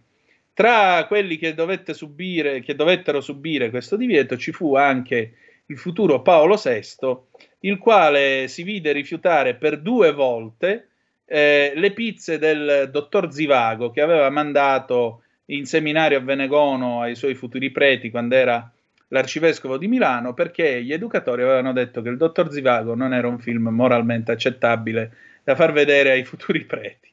[0.55, 1.55] Tra quelli che,
[1.93, 5.33] subire, che dovettero subire questo divieto ci fu anche
[5.67, 7.17] il futuro Paolo VI,
[7.61, 10.89] il quale si vide rifiutare per due volte
[11.25, 17.35] eh, le pizze del dottor Zivago che aveva mandato in seminario a Venegono ai suoi
[17.35, 18.71] futuri preti quando era
[19.13, 23.39] l'arcivescovo di Milano perché gli educatori avevano detto che il dottor Zivago non era un
[23.39, 25.13] film moralmente accettabile
[25.45, 27.11] da far vedere ai futuri preti.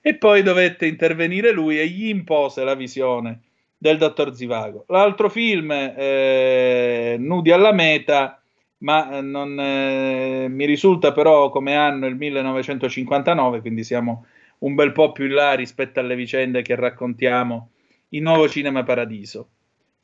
[0.00, 3.40] E poi dovette intervenire lui e gli impose la visione
[3.76, 4.84] del dottor Zivago.
[4.88, 8.40] L'altro film, eh, Nudi alla meta,
[8.78, 14.26] ma eh, non, eh, mi risulta però come anno il 1959, quindi siamo
[14.58, 17.70] un bel po' più in là rispetto alle vicende che raccontiamo
[18.10, 19.48] in Nuovo Cinema Paradiso.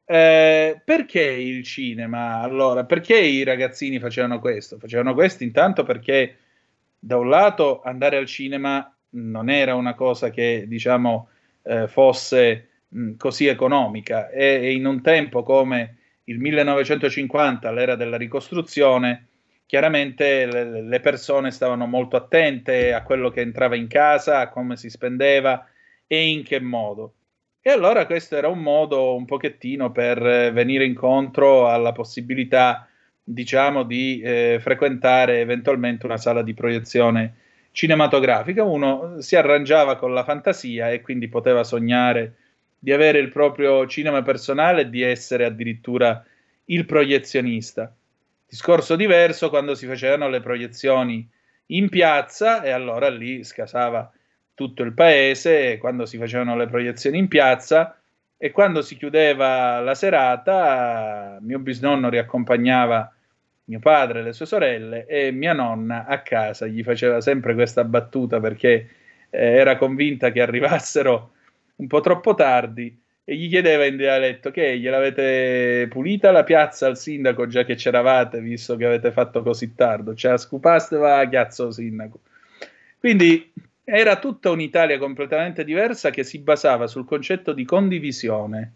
[0.07, 2.41] Eh, perché il cinema?
[2.41, 4.79] Allora, perché i ragazzini facevano questo?
[4.79, 6.37] Facevano questo intanto perché
[6.99, 11.29] da un lato andare al cinema non era una cosa che diciamo
[11.63, 18.17] eh, fosse mh, così economica e, e in un tempo come il 1950, l'era della
[18.17, 19.29] ricostruzione,
[19.67, 24.77] chiaramente le, le, persone stavano molto attente a quello che entrava in casa, a come
[24.77, 25.67] si spendeva
[26.07, 27.15] e in che modo.
[27.67, 30.21] E allora questo era un modo un pochettino per
[30.53, 32.87] venire incontro alla possibilità,
[33.23, 37.37] diciamo, di eh, frequentare eventualmente una sala di proiezione
[37.73, 38.65] cinematografica.
[38.65, 42.35] Uno si arrangiava con la fantasia e quindi poteva sognare
[42.79, 46.23] di avere il proprio cinema personale e di essere addirittura
[46.67, 47.91] il proiezionista.
[48.47, 51.27] Discorso diverso quando si facevano le proiezioni
[51.69, 54.13] in piazza e allora lì scasava
[54.55, 57.99] tutto il paese quando si facevano le proiezioni in piazza
[58.37, 63.13] e quando si chiudeva la serata mio bisnonno riaccompagnava
[63.67, 66.67] mio padre e le sue sorelle e mia nonna a casa.
[66.67, 68.89] Gli faceva sempre questa battuta perché
[69.31, 71.33] eh, era convinta che arrivassero
[71.77, 76.99] un po' troppo tardi e gli chiedeva in dialetto che gliel'avete pulita la piazza al
[76.99, 82.21] sindaco già che c'eravate visto che avete fatto così tardi cioè scupaste va chiazzo sindaco.
[82.99, 83.53] Quindi
[83.85, 88.73] era tutta un'Italia completamente diversa che si basava sul concetto di condivisione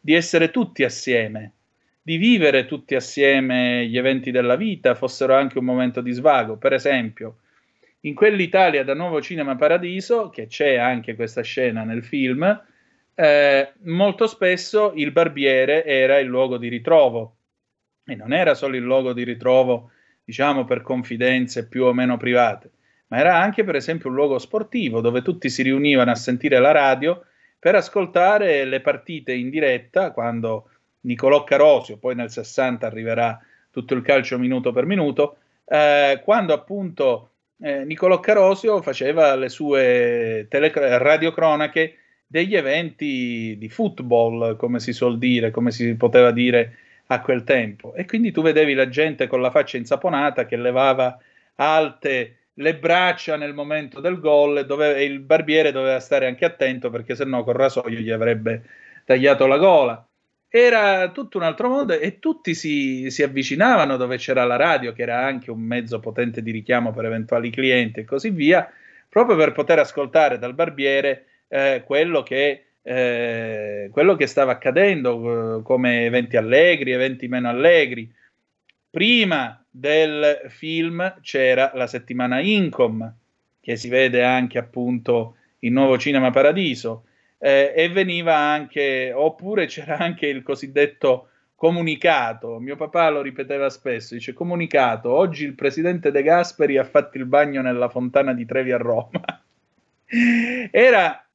[0.00, 1.52] di essere tutti assieme
[2.02, 6.56] di vivere tutti assieme gli eventi della vita fossero anche un momento di svago.
[6.56, 7.36] Per esempio
[8.00, 12.64] in quell'Italia da Nuovo Cinema Paradiso, che c'è anche questa scena nel film,
[13.14, 17.36] eh, molto spesso il barbiere era il luogo di ritrovo.
[18.04, 19.92] E non era solo il luogo di ritrovo,
[20.24, 22.70] diciamo, per confidenze più o meno private,
[23.12, 26.72] ma era anche, per esempio, un luogo sportivo dove tutti si riunivano a sentire la
[26.72, 27.22] radio
[27.58, 30.70] per ascoltare le partite in diretta quando
[31.00, 33.38] Nicolò Carosio, poi nel 60 arriverà
[33.70, 40.46] tutto il calcio minuto per minuto, eh, quando appunto eh, Niccolò Carosio faceva le sue
[40.48, 46.76] tele- radiocronache degli eventi di football, come si suol dire, come si poteva dire
[47.08, 47.92] a quel tempo.
[47.92, 51.18] E quindi tu vedevi la gente con la faccia insaponata che levava
[51.56, 57.14] alte le braccia nel momento del gol e il barbiere doveva stare anche attento perché
[57.14, 58.62] sennò col rasoio gli avrebbe
[59.04, 60.06] tagliato la gola
[60.54, 65.00] era tutto un altro mondo e tutti si, si, avvicinavano dove c'era la radio, che
[65.00, 68.70] era anche un mezzo potente di richiamo per eventuali clienti e così via,
[69.08, 75.62] proprio per poter ascoltare dal barbiere eh, quello, che, eh, quello, che, stava accadendo, eh,
[75.62, 78.12] come eventi allegri, eventi meno allegri.
[78.92, 83.10] Prima del film c'era la settimana Incom,
[83.58, 87.04] che si vede anche appunto in Nuovo Cinema Paradiso,
[87.38, 92.58] eh, e veniva anche, oppure c'era anche il cosiddetto comunicato.
[92.58, 97.24] Mio papà lo ripeteva spesso, dice comunicato, oggi il presidente De Gasperi ha fatto il
[97.24, 99.42] bagno nella fontana di Trevi a Roma.
[100.70, 101.26] era,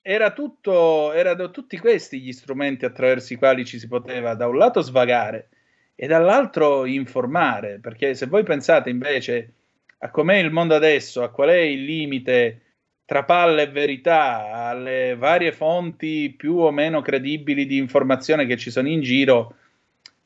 [0.00, 4.56] era tutto, erano tutti questi gli strumenti attraverso i quali ci si poteva da un
[4.56, 5.48] lato svagare
[5.94, 9.52] e dall'altro informare, perché se voi pensate invece
[9.98, 12.60] a com'è il mondo adesso, a qual è il limite
[13.04, 18.70] tra palle e verità, alle varie fonti più o meno credibili di informazione che ci
[18.70, 19.54] sono in giro,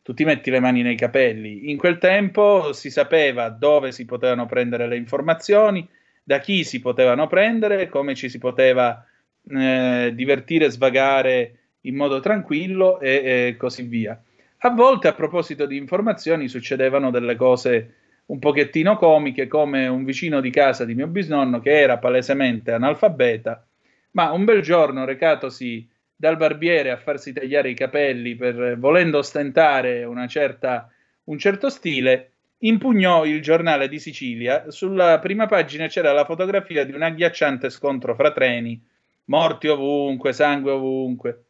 [0.03, 1.71] tu ti metti le mani nei capelli.
[1.71, 5.87] In quel tempo si sapeva dove si potevano prendere le informazioni,
[6.23, 9.05] da chi si potevano prendere, come ci si poteva
[9.51, 13.11] eh, divertire, svagare in modo tranquillo e,
[13.49, 14.21] e così via.
[14.61, 17.95] A volte, a proposito di informazioni, succedevano delle cose
[18.27, 23.65] un pochettino comiche, come un vicino di casa di mio bisnonno che era palesemente analfabeta,
[24.13, 25.87] ma un bel giorno recatosi
[26.17, 30.91] dal barbiere a farsi tagliare i capelli per, volendo ostentare una certa,
[31.25, 32.31] un certo stile,
[32.61, 34.71] impugnò il giornale di Sicilia.
[34.71, 38.83] Sulla prima pagina c'era la fotografia di un agghiacciante scontro fra treni,
[39.27, 41.45] morti ovunque, sangue ovunque.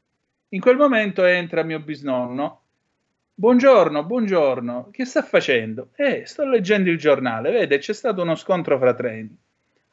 [0.50, 2.62] In quel momento entra mio bisnonno.
[3.38, 5.90] Buongiorno, buongiorno, che sta facendo?
[5.94, 9.36] Eh, sto leggendo il giornale, vede, c'è stato uno scontro fra treni.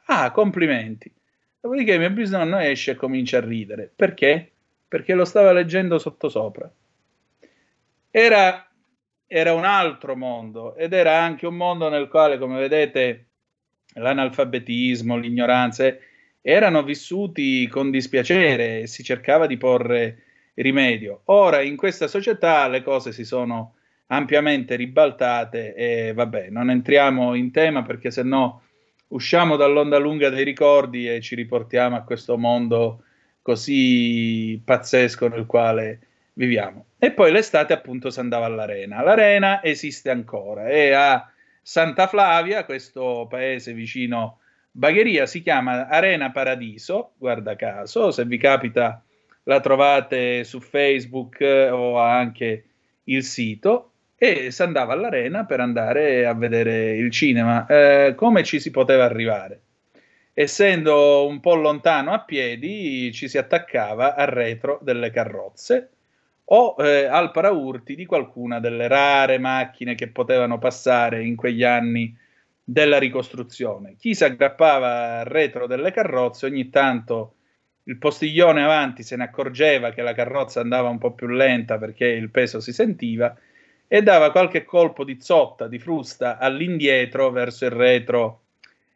[0.05, 1.13] Ah, complimenti.
[1.59, 3.91] Dopodiché mio bisnonno esce e comincia a ridere.
[3.93, 4.53] Perché?
[4.93, 6.71] perché lo stava leggendo sottosopra.
[8.11, 8.71] Era,
[9.25, 13.29] era un altro mondo ed era anche un mondo nel quale, come vedete,
[13.95, 15.91] l'analfabetismo, l'ignoranza
[16.41, 20.22] erano vissuti con dispiacere e si cercava di porre
[20.55, 21.21] rimedio.
[21.25, 23.75] Ora in questa società le cose si sono
[24.07, 28.61] ampiamente ribaltate e vabbè, non entriamo in tema perché se no
[29.07, 33.03] usciamo dall'onda lunga dei ricordi e ci riportiamo a questo mondo
[33.41, 35.99] così pazzesco nel quale
[36.33, 36.85] viviamo.
[36.97, 39.01] E poi l'estate appunto si andava all'arena.
[39.01, 41.29] L'arena esiste ancora e a
[41.61, 44.39] Santa Flavia, questo paese vicino
[44.75, 49.03] Bagheria, si chiama Arena Paradiso, guarda caso, se vi capita
[49.43, 52.65] la trovate su Facebook eh, o anche
[53.05, 57.65] il sito e si andava all'arena per andare a vedere il cinema.
[57.65, 59.61] Eh, come ci si poteva arrivare?
[60.33, 65.89] essendo un po' lontano a piedi, ci si attaccava al retro delle carrozze
[66.45, 72.15] o eh, al paraurti di qualcuna delle rare macchine che potevano passare in quegli anni
[72.63, 73.95] della ricostruzione.
[73.97, 77.35] Chi si aggrappava al retro delle carrozze, ogni tanto
[77.85, 82.05] il postiglione avanti se ne accorgeva che la carrozza andava un po' più lenta perché
[82.07, 83.35] il peso si sentiva
[83.87, 88.41] e dava qualche colpo di zotta, di frusta all'indietro verso il retro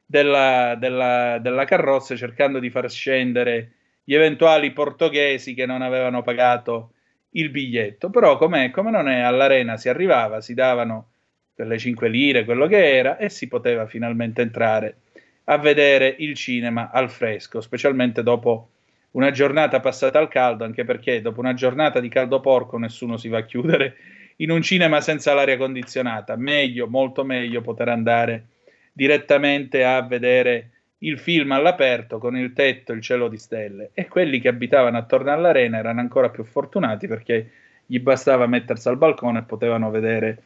[0.05, 3.73] della, della, della carrozza cercando di far scendere
[4.03, 6.93] gli eventuali portoghesi che non avevano pagato
[7.31, 8.09] il biglietto.
[8.09, 11.09] Però, come non è, all'arena si arrivava, si davano
[11.53, 14.99] quelle 5 lire, quello che era, e si poteva finalmente entrare
[15.45, 18.69] a vedere il cinema al fresco, specialmente dopo
[19.17, 23.29] una giornata passata al caldo, anche perché dopo una giornata di caldo porco nessuno si
[23.29, 23.95] va a chiudere
[24.37, 26.35] in un cinema senza l'aria condizionata.
[26.35, 28.45] Meglio, molto meglio poter andare
[28.93, 34.39] direttamente a vedere il film all'aperto con il tetto, il cielo di stelle e quelli
[34.39, 37.51] che abitavano attorno all'arena erano ancora più fortunati perché
[37.87, 40.43] gli bastava mettersi al balcone e potevano vedere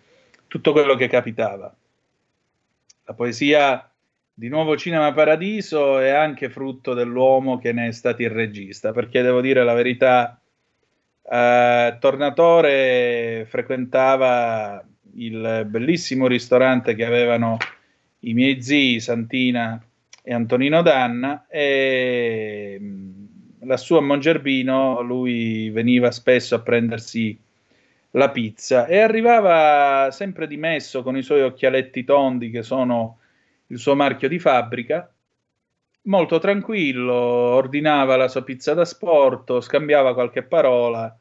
[0.48, 1.74] tutto quello che capitava.
[3.04, 3.91] La poesia
[4.42, 9.22] di Nuovo Cinema Paradiso è anche frutto dell'uomo che ne è stato il regista, perché
[9.22, 10.42] devo dire la verità,
[11.30, 14.84] eh, Tornatore frequentava
[15.18, 17.58] il bellissimo ristorante che avevano
[18.22, 19.80] i miei zii Santina
[20.24, 23.24] e Antonino Danna e mm,
[23.66, 27.40] lassù a Mongerbino lui veniva spesso a prendersi
[28.14, 33.20] la pizza e arrivava sempre dimesso con i suoi occhialetti tondi che sono
[33.72, 35.12] il suo marchio di fabbrica
[36.04, 41.18] molto tranquillo ordinava la sua pizza da sporto scambiava qualche parola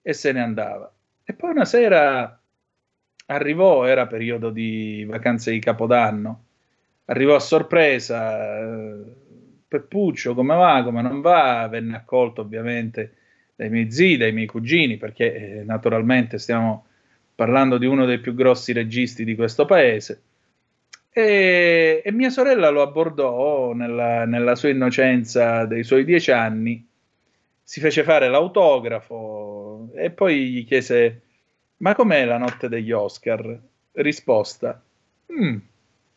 [0.00, 0.92] e se ne andava
[1.24, 2.40] e poi una sera
[3.26, 6.44] arrivò, era periodo di vacanze di Capodanno,
[7.06, 9.02] arrivò a sorpresa, eh,
[9.68, 13.16] Peppuccio come va, come non va, venne accolto ovviamente
[13.54, 16.86] dai miei zii, dai miei cugini, perché eh, naturalmente stiamo
[17.34, 20.22] parlando di uno dei più grossi registi di questo paese.
[21.12, 26.86] E, e mia sorella lo abbordò nella, nella sua innocenza dei suoi dieci anni,
[27.62, 31.22] si fece fare l'autografo e poi gli chiese
[31.78, 33.58] ma com'è la notte degli Oscar?
[33.92, 34.80] Risposta.
[35.32, 35.56] "Mm,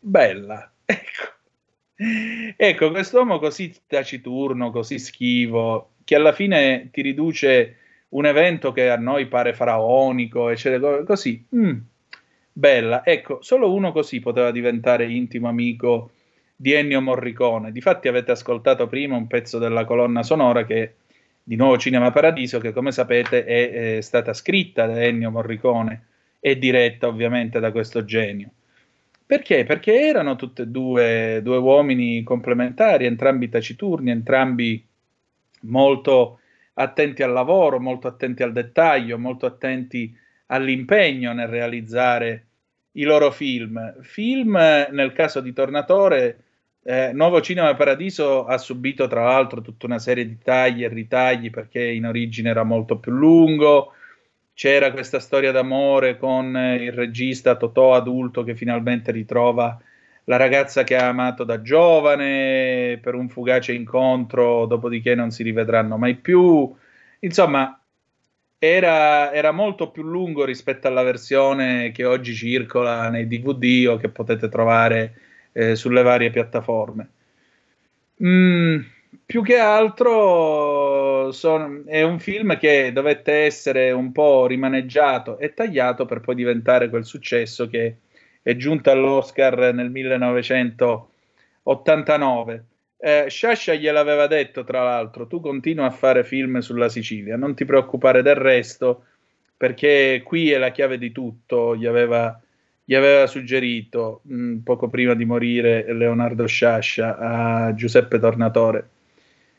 [0.00, 0.70] bella.
[0.84, 1.30] Ecco.
[2.56, 7.76] Ecco, quest'uomo così taciturno, così schivo, che alla fine ti riduce
[8.10, 11.46] un evento che a noi pare faraonico, eccetera, così.
[11.54, 11.78] Mm,
[12.52, 13.04] bella.
[13.04, 16.10] Ecco, solo uno così poteva diventare intimo amico
[16.54, 17.72] di Ennio Morricone.
[17.72, 20.94] Difatti avete ascoltato prima un pezzo della colonna sonora che
[21.42, 26.06] di nuovo Cinema Paradiso, che come sapete è, è stata scritta da Ennio Morricone
[26.38, 28.50] e diretta ovviamente da questo genio.
[29.24, 29.64] Perché?
[29.64, 34.84] Perché erano tutti e due, due uomini complementari, entrambi taciturni, entrambi
[35.62, 36.38] molto
[36.74, 40.14] attenti al lavoro, molto attenti al dettaglio, molto attenti
[40.52, 42.46] all'impegno nel realizzare
[42.92, 44.00] i loro film.
[44.02, 44.52] Film,
[44.90, 46.44] nel caso di Tornatore,
[46.84, 51.50] eh, Nuovo Cinema Paradiso ha subito tra l'altro tutta una serie di tagli e ritagli
[51.50, 53.92] perché in origine era molto più lungo.
[54.54, 59.80] C'era questa storia d'amore con il regista Totò adulto che finalmente ritrova
[60.24, 65.96] la ragazza che ha amato da giovane per un fugace incontro, dopodiché non si rivedranno
[65.96, 66.72] mai più.
[67.20, 67.81] Insomma,
[68.64, 74.08] era, era, molto più lungo rispetto alla versione che oggi circola nei DVD o che
[74.08, 75.14] potete trovare
[75.50, 77.08] eh, sulle varie piattaforme.
[78.22, 78.78] Mm,
[79.26, 86.04] più che altro son, è un film che dovette essere un po' rimaneggiato e tagliato
[86.04, 87.96] per poi diventare quel successo che
[88.42, 92.64] è giunta all'Oscar nel 1989.
[93.04, 97.64] Eh, Sciascia gliel'aveva detto, tra l'altro, tu continua a fare film sulla Sicilia, non ti
[97.64, 99.06] preoccupare del resto,
[99.56, 102.40] perché qui è la chiave di tutto, gli aveva,
[102.84, 108.88] gli aveva suggerito mh, mm, poco prima di morire Leonardo Sciascia a Giuseppe Tornatore.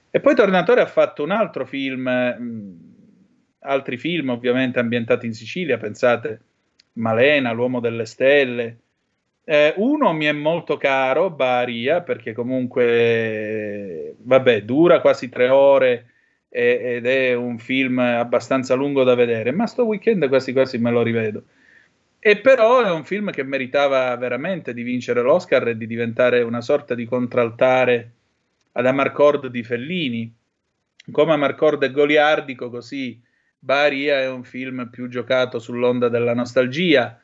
[0.09, 2.71] E poi Tornatore ha fatto un altro film, mh, mm,
[3.59, 6.39] altri film ovviamente ambientati in Sicilia, pensate
[6.93, 8.77] Malena, L'uomo delle stelle.
[9.45, 16.11] Eh, uno mi è molto caro, Baria, perché comunque, vabbè, dura quasi tre ore
[16.47, 20.91] e, ed è un film abbastanza lungo da vedere, ma sto weekend quasi quasi me
[20.91, 21.43] lo rivedo.
[22.19, 26.61] E però è un film che meritava veramente di vincere l'Oscar e di diventare una
[26.61, 28.11] sorta di contraltare
[28.71, 30.33] ad Amarcord di Fellini.
[31.11, 33.21] Come Amarcord è goliardico, così
[33.59, 37.19] Baria è un film più giocato sull'onda della nostalgia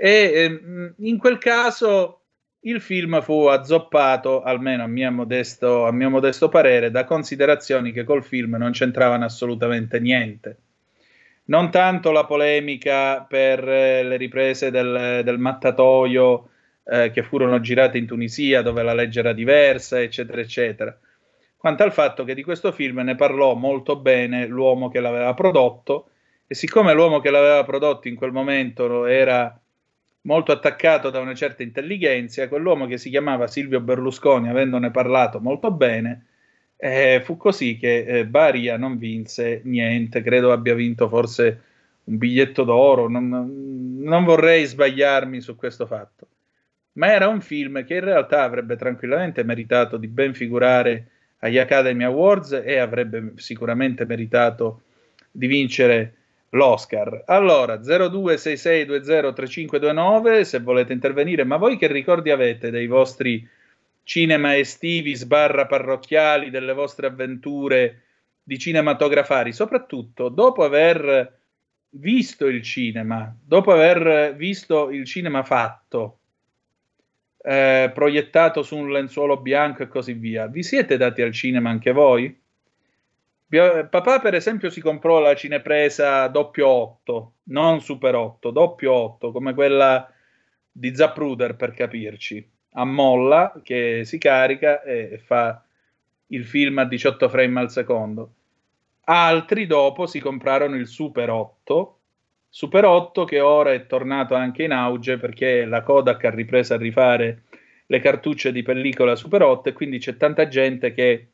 [0.00, 2.20] e eh, in quel caso
[2.60, 8.04] il film fu azzoppato, almeno a mio, modesto, a mio modesto parere, da considerazioni che
[8.04, 10.58] col film non c'entravano assolutamente niente.
[11.46, 16.50] Non tanto la polemica per eh, le riprese del, del mattatoio
[16.84, 20.96] eh, che furono girate in Tunisia, dove la legge era diversa, eccetera, eccetera
[21.58, 26.10] quanto al fatto che di questo film ne parlò molto bene l'uomo che l'aveva prodotto
[26.46, 29.60] e siccome l'uomo che l'aveva prodotto in quel momento era
[30.22, 35.70] molto attaccato da una certa intelligenza, quell'uomo che si chiamava Silvio Berlusconi, avendone parlato molto
[35.70, 36.26] bene,
[36.76, 41.62] eh, fu così che eh, Baria non vinse niente, credo abbia vinto forse
[42.04, 46.28] un biglietto d'oro, non, non vorrei sbagliarmi su questo fatto,
[46.92, 51.08] ma era un film che in realtà avrebbe tranquillamente meritato di ben figurare
[51.38, 54.82] agli Academy Awards e avrebbe sicuramente meritato
[55.30, 56.14] di vincere
[56.50, 57.22] l'Oscar.
[57.26, 63.48] Allora, 0266203529 se volete intervenire, ma voi che ricordi avete dei vostri
[64.02, 68.02] cinema estivi sbarra parrocchiali, delle vostre avventure
[68.42, 71.36] di cinematografari, soprattutto dopo aver
[71.90, 76.20] visto il cinema, dopo aver visto il cinema fatto,
[77.42, 80.46] eh, proiettato su un lenzuolo bianco e così via.
[80.46, 82.34] Vi siete dati al cinema anche voi?
[83.48, 89.54] Papà, per esempio, si comprò la cinepresa doppio 8, non super 8, doppio 8, come
[89.54, 90.10] quella
[90.70, 95.62] di Zapruder per capirci, a molla che si carica e fa
[96.28, 98.32] il film a 18 frame al secondo.
[99.04, 101.98] Altri dopo si comprarono il Super 8
[102.50, 106.78] Super 8 che ora è tornato anche in auge perché la Kodak ha ripreso a
[106.78, 107.42] rifare
[107.86, 111.28] le cartucce di pellicola Super 8 e quindi c'è tanta gente che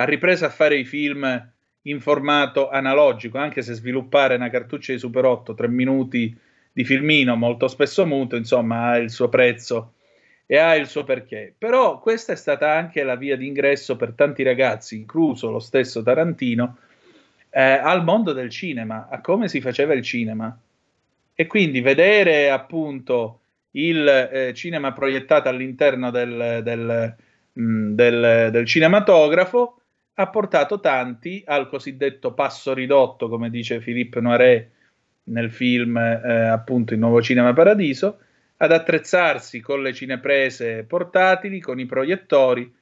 [0.00, 4.98] ha ripreso a fare i film in formato analogico, anche se sviluppare una cartuccia di
[4.98, 6.36] Super 8, 3 minuti
[6.72, 9.94] di filmino molto spesso muto, insomma, ha il suo prezzo
[10.46, 11.52] e ha il suo perché.
[11.56, 16.78] Però questa è stata anche la via d'ingresso per tanti ragazzi, incluso lo stesso Tarantino,
[17.50, 20.56] eh, al mondo del cinema, a come si faceva il cinema.
[21.34, 23.40] E quindi vedere appunto
[23.72, 27.16] il eh, cinema proiettato all'interno del, del,
[27.52, 29.77] mh, mm, del, del cinematografo
[30.20, 34.70] ha portato tanti al cosiddetto passo ridotto, come dice Philippe Noiret
[35.24, 38.18] nel film eh, appunto Il Nuovo Cinema Paradiso,
[38.56, 42.74] ad attrezzarsi con le cineprese portatili, con i proiettori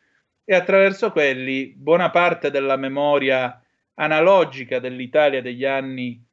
[0.45, 3.61] e attraverso quelli buona parte della memoria
[3.95, 6.25] analogica dell'Italia degli anni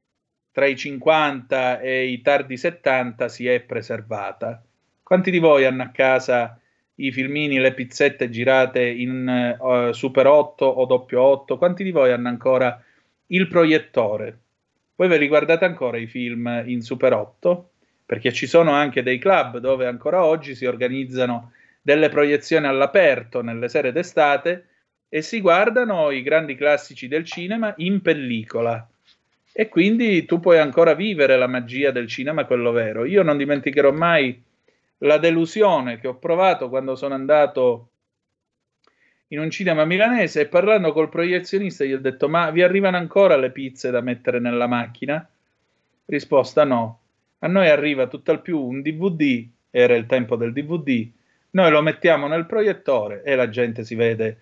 [0.52, 4.64] tra i 50 e i tardi 70 si è preservata.
[5.02, 6.58] Quanti di voi hanno a casa
[7.06, 11.58] i filmini, le pizzette girate in uh, Super 8 o doppio 8?
[11.58, 12.82] Quanti di voi hanno ancora
[13.28, 14.40] il proiettore?
[14.96, 17.70] Voi ve li guardate ancora i film in Super 8?
[18.06, 21.52] Perché ci sono anche dei club dove ancora oggi si organizzano
[21.82, 24.68] delle proiezioni all'aperto nelle sere d'estate
[25.10, 28.88] e si guardano i grandi classici del cinema in pellicola.
[29.52, 33.06] E quindi tu puoi ancora vivere la magia del cinema, quello vero.
[33.06, 34.42] Io non dimenticherò mai
[35.04, 37.90] la delusione che ho provato quando sono andato
[39.28, 43.36] in un cinema milanese e parlando col proiezionista gli ho detto ma vi arrivano ancora
[43.36, 45.28] le pizze da mettere nella macchina?
[46.06, 47.00] Risposta no.
[47.40, 51.10] A noi arriva tutt'al più un DVD, era il tempo del DVD,
[51.52, 54.38] noi lo mettiamo nel proiettore e la gente si vede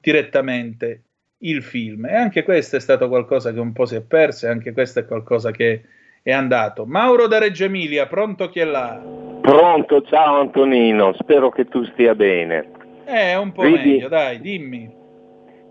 [0.00, 1.02] direttamente
[1.38, 2.06] il film.
[2.06, 5.00] E anche questo è stato qualcosa che un po' si è perso, e anche questo
[5.00, 5.82] è qualcosa che
[6.22, 6.84] è andato.
[6.86, 9.00] Mauro da Reggio Emilia, pronto chi è là?
[9.40, 12.70] Pronto, ciao Antonino, spero che tu stia bene.
[13.06, 13.90] Eh, un po' Vedi?
[13.90, 14.98] meglio, dai, dimmi.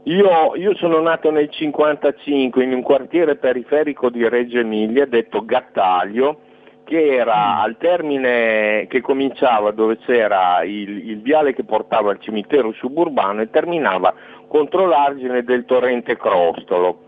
[0.04, 6.42] Io, io sono nato nel 55 in un quartiere periferico di Reggio Emilia detto Gattaglio,
[6.84, 12.72] che era al termine che cominciava dove c'era il, il viale che portava al cimitero
[12.74, 14.14] suburbano e terminava
[14.48, 17.04] contro l'argine del torrente Crostolo.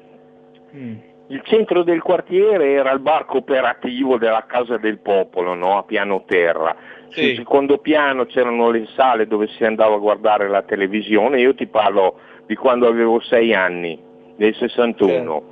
[1.32, 5.77] Il centro del quartiere era il bar cooperativo della Casa del Popolo, no?
[5.77, 6.75] a piano terra.
[7.07, 11.67] Sul secondo piano c'erano le sale dove si andava a guardare la televisione, io ti
[11.67, 13.97] parlo di quando avevo sei anni,
[14.36, 15.43] nel 61.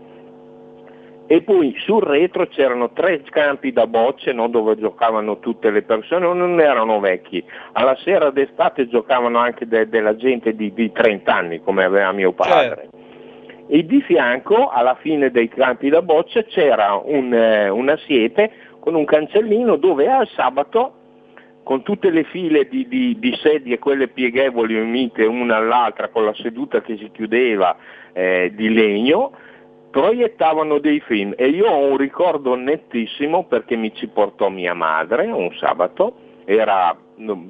[1.27, 6.25] E poi sul retro c'erano tre campi da bocce no, dove giocavano tutte le persone,
[6.33, 7.41] non erano vecchi.
[7.71, 12.33] Alla sera d'estate giocavano anche de- della gente di, di 30 anni, come aveva mio
[12.33, 12.89] padre.
[13.71, 18.95] E di fianco, alla fine dei campi da bocce, c'era un, eh, una siepe con
[18.95, 20.93] un cancellino dove al sabato,
[21.61, 26.33] con tutte le file di, di- di sedie, quelle pieghevoli unite una all'altra, con la
[26.33, 27.77] seduta che si chiudeva
[28.11, 29.33] eh, di legno,
[29.91, 31.35] proiettavano dei film.
[31.37, 36.15] E io ho un ricordo nettissimo perché mi ci portò mia madre un sabato,
[36.45, 36.97] era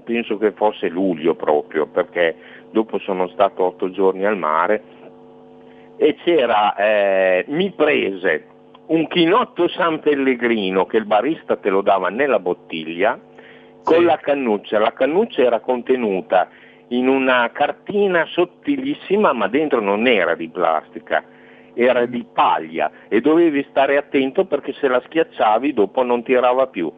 [0.03, 2.35] penso che fosse luglio proprio perché
[2.71, 4.97] dopo sono stato otto giorni al mare
[6.01, 8.45] e c'era, eh, mi prese
[8.87, 13.19] un chinotto San Pellegrino che il barista te lo dava nella bottiglia
[13.83, 16.47] con la cannuccia, la cannuccia era contenuta
[16.89, 21.23] in una cartina sottilissima ma dentro non era di plastica
[21.73, 26.91] era di paglia e dovevi stare attento perché se la schiacciavi dopo non tirava più.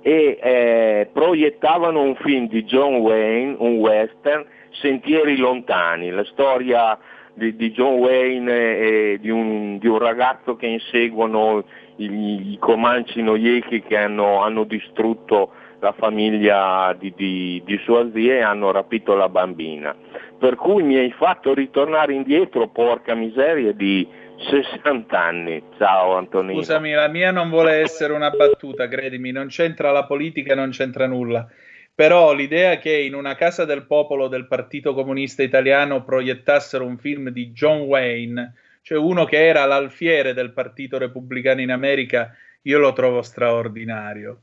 [0.00, 6.98] E eh, proiettavano un film di John Wayne, un western, Sentieri lontani, la storia
[7.34, 11.64] di, di John Wayne e di un, di un ragazzo che inseguono
[11.96, 18.34] i, i comanci noieki che hanno, hanno distrutto la famiglia di, di, di sua zia
[18.34, 19.94] e hanno rapito la bambina.
[20.38, 24.06] Per cui mi hai fatto ritornare indietro, porca miseria, di
[24.36, 25.62] 60 anni.
[25.78, 26.58] Ciao Antonino.
[26.58, 31.06] Scusami, la mia non vuole essere una battuta, credimi, non c'entra la politica, non c'entra
[31.06, 31.46] nulla.
[31.94, 37.28] Però l'idea che in una casa del popolo del Partito Comunista Italiano proiettassero un film
[37.28, 42.92] di John Wayne, cioè uno che era l'alfiere del Partito Repubblicano in America, io lo
[42.92, 44.40] trovo straordinario.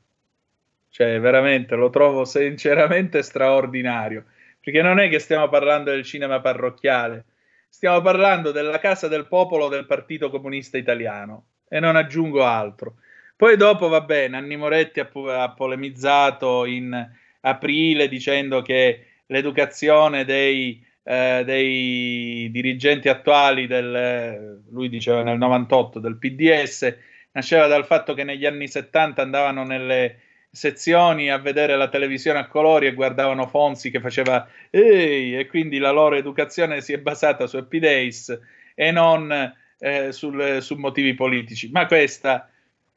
[0.89, 4.25] Cioè, veramente lo trovo sinceramente straordinario.
[4.61, 7.25] Perché non è che stiamo parlando del cinema parrocchiale,
[7.67, 11.45] stiamo parlando della casa del popolo del Partito Comunista Italiano.
[11.67, 12.95] E non aggiungo altro.
[13.35, 20.25] Poi dopo, va bene, Anni Moretti ha, pu- ha polemizzato in aprile dicendo che l'educazione
[20.25, 26.95] dei, eh, dei dirigenti attuali del, lui diceva nel 98 del PDS
[27.33, 30.19] nasceva dal fatto che negli anni 70 andavano nelle
[30.51, 35.77] sezioni a vedere la televisione a colori e guardavano Fonzi che faceva ehi e quindi
[35.77, 38.37] la loro educazione si è basata su Happy Days
[38.75, 39.31] e non
[39.79, 41.69] eh, sul, su motivi politici.
[41.71, 42.50] Ma questa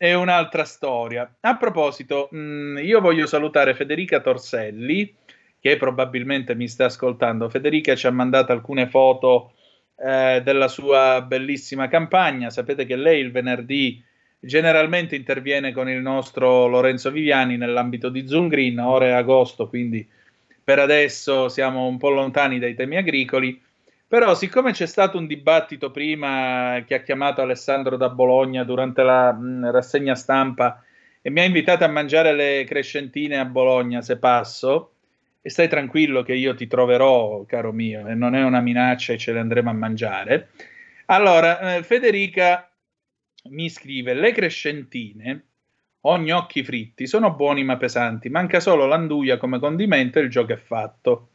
[0.05, 1.35] è un'altra storia.
[1.41, 5.15] A proposito mh, io voglio salutare Federica Torselli
[5.59, 7.49] che probabilmente mi sta ascoltando.
[7.49, 9.55] Federica ci ha mandato alcune foto
[9.97, 12.51] eh, della sua bellissima campagna.
[12.51, 14.05] Sapete che lei il venerdì
[14.39, 20.07] generalmente interviene con il nostro Lorenzo Viviani nell'ambito di Zoom Green, ora è agosto, quindi
[20.63, 23.59] per adesso siamo un po' lontani dai temi agricoli,
[24.15, 29.33] Però, siccome c'è stato un dibattito prima che ha chiamato Alessandro da Bologna durante la
[29.33, 30.85] mh, rassegna stampa
[31.21, 34.93] e mi ha invitato a mangiare le crescentine a Bologna se passo,
[35.43, 39.19] e stai tranquillo che io ti troverò, caro mio, e non è una minaccia e
[39.19, 40.51] ce le andremo a mangiare.
[41.07, 42.71] Allora, eh, Federica
[43.49, 45.45] mi scrive: Le crescentine
[46.03, 50.53] o gnocchi fritti sono buoni ma pesanti, manca solo l'anduia come condimento e il gioco
[50.53, 51.31] è fatto.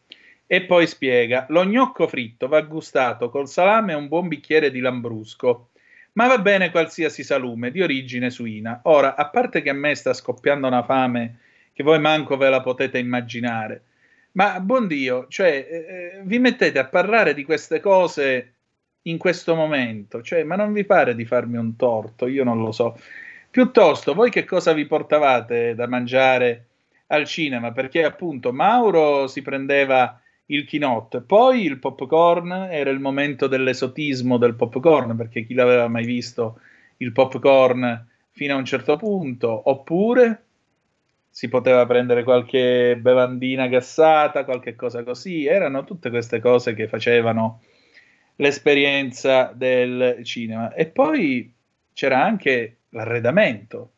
[0.52, 4.80] E poi spiega: Lo gnocco fritto va gustato col salame e un buon bicchiere di
[4.80, 5.70] lambrusco.
[6.14, 8.80] Ma va bene qualsiasi salume di origine suina.
[8.86, 11.38] Ora, a parte che a me sta scoppiando una fame
[11.72, 13.84] che voi manco ve la potete immaginare,
[14.32, 18.54] ma buon Dio, cioè, eh, vi mettete a parlare di queste cose
[19.04, 22.26] in questo momento, cioè, ma non vi pare di farmi un torto?
[22.26, 23.00] Io non lo so.
[23.52, 26.66] Piuttosto, voi che cosa vi portavate da mangiare
[27.08, 27.72] al cinema?
[27.72, 30.20] Perché appunto Mauro si prendeva
[30.52, 36.06] il chinotto, poi il popcorn era il momento dell'esotismo del popcorn, perché chi l'aveva mai
[36.06, 36.60] visto
[36.97, 40.43] il popcorn fino a un certo punto, oppure
[41.30, 47.62] si poteva prendere qualche bevandina gassata, qualche cosa così, erano tutte queste cose che facevano
[48.38, 50.74] l'esperienza del cinema.
[50.74, 51.54] E poi
[51.93, 53.91] c'era anche l'arredamento,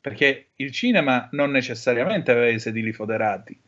[0.00, 3.58] perché il cinema non necessariamente aveva i sedili foderati.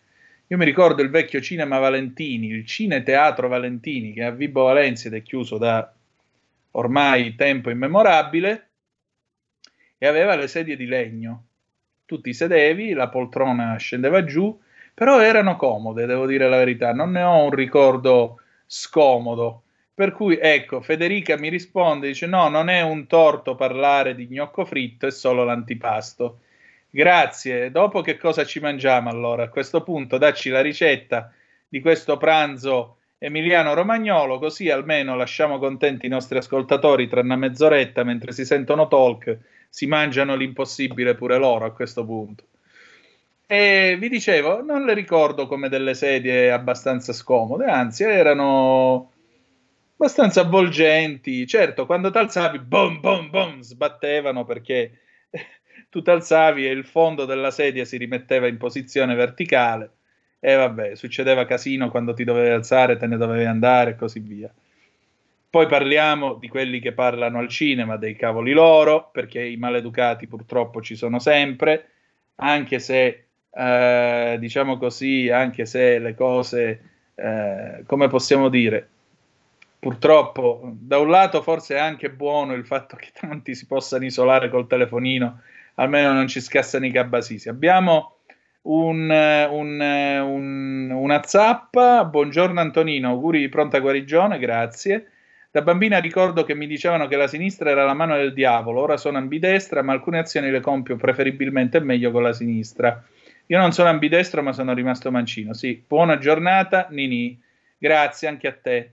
[0.48, 4.62] Io mi ricordo il vecchio cinema Valentini, il Cine Teatro Valentini, che è a Vibo
[4.62, 5.92] Valencia ed è chiuso da
[6.72, 8.68] ormai tempo immemorabile,
[9.98, 11.46] e aveva le sedie di legno.
[12.04, 14.56] Tu ti sedevi, la poltrona scendeva giù,
[14.94, 19.62] però erano comode, devo dire la verità, non ne ho un ricordo scomodo.
[19.92, 24.64] Per cui, ecco, Federica mi risponde, dice no, non è un torto parlare di gnocco
[24.64, 26.42] fritto, è solo l'antipasto.
[26.96, 29.42] Grazie, dopo che cosa ci mangiamo allora?
[29.42, 31.30] A questo punto dacci la ricetta
[31.68, 38.02] di questo pranzo emiliano romagnolo, così almeno lasciamo contenti i nostri ascoltatori tra una mezz'oretta
[38.02, 39.36] mentre si sentono talk,
[39.68, 42.44] si mangiano l'impossibile pure loro a questo punto.
[43.46, 49.12] E vi dicevo, non le ricordo come delle sedie abbastanza scomode, anzi erano
[49.96, 51.46] abbastanza avvolgenti.
[51.46, 55.00] Certo, quando t'alzavi, bom, bom, bom, sbattevano perché
[55.96, 59.92] tu t'alzavi e il fondo della sedia si rimetteva in posizione verticale.
[60.38, 64.52] E vabbè, succedeva casino quando ti dovevi alzare, te ne dovevi andare e così via.
[65.48, 70.82] Poi parliamo di quelli che parlano al cinema, dei cavoli loro, perché i maleducati purtroppo
[70.82, 71.88] ci sono sempre,
[72.36, 76.80] anche se, eh, diciamo così, anche se le cose,
[77.14, 78.86] eh, come possiamo dire,
[79.78, 84.50] purtroppo da un lato forse è anche buono il fatto che tanti si possano isolare
[84.50, 85.40] col telefonino,
[85.76, 87.48] almeno non ci scassano i cabasisi.
[87.48, 88.18] Abbiamo
[88.62, 95.10] un, un, un, una zappa, buongiorno Antonino, auguri di pronta guarigione, grazie.
[95.50, 98.96] Da bambina ricordo che mi dicevano che la sinistra era la mano del diavolo, ora
[98.96, 103.02] sono ambidestra, ma alcune azioni le compio preferibilmente meglio con la sinistra.
[103.46, 105.54] Io non sono ambidestro, ma sono rimasto mancino.
[105.54, 107.40] Sì, buona giornata, Nini.
[107.78, 108.90] Grazie anche a te.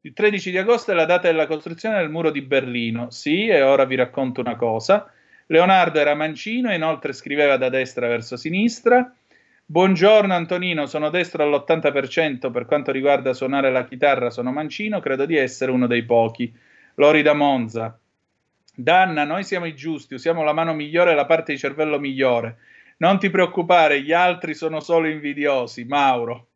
[0.00, 3.10] Il 13 di agosto è la data della costruzione del muro di Berlino.
[3.10, 5.08] Sì, e ora vi racconto una cosa.
[5.52, 9.14] Leonardo era mancino e inoltre scriveva da destra verso sinistra.
[9.66, 15.36] Buongiorno Antonino, sono destro all'80% per quanto riguarda suonare la chitarra, sono mancino, credo di
[15.36, 16.50] essere uno dei pochi.
[16.94, 18.00] Lori da Monza.
[18.74, 22.56] Danna, noi siamo i giusti, usiamo la mano migliore e la parte di cervello migliore.
[22.96, 25.84] Non ti preoccupare, gli altri sono solo invidiosi.
[25.84, 26.46] Mauro.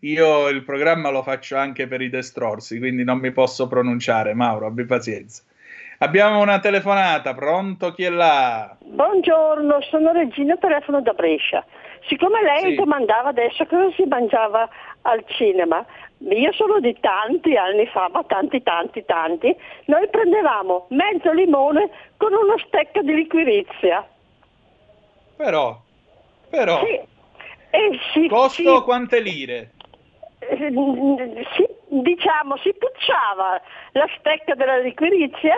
[0.00, 4.34] Io il programma lo faccio anche per i destrorsi, quindi non mi posso pronunciare.
[4.34, 5.44] Mauro, abbi pazienza.
[5.98, 7.92] Abbiamo una telefonata, pronto?
[7.92, 8.76] Chi è là?
[8.80, 11.64] Buongiorno, sono Regina, telefono da Brescia.
[12.06, 12.74] Siccome lei Sì.
[12.74, 14.68] domandava adesso cosa si mangiava
[15.02, 15.84] al cinema,
[16.18, 21.88] io sono di tanti anni fa, ma tanti, tanti, tanti, noi prendevamo mezzo limone
[22.18, 24.06] con uno stecco di liquirizia.
[25.36, 25.80] Però,
[26.50, 27.14] però, Sì.
[27.70, 29.72] E si, costo quante lire?
[30.48, 33.60] Eh, si- diciamo, si pucciava
[33.92, 35.54] la stecca della liquirizia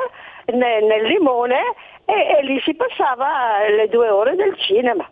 [0.46, 1.60] ne- nel, limone
[2.04, 5.08] e, e lì si passava le due ore del cinema.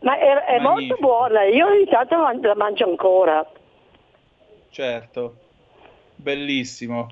[0.00, 3.46] Ma è, è molto buona, io ogni tanto la mangio ancora.
[4.70, 5.34] Certo,
[6.16, 7.08] bellissimo.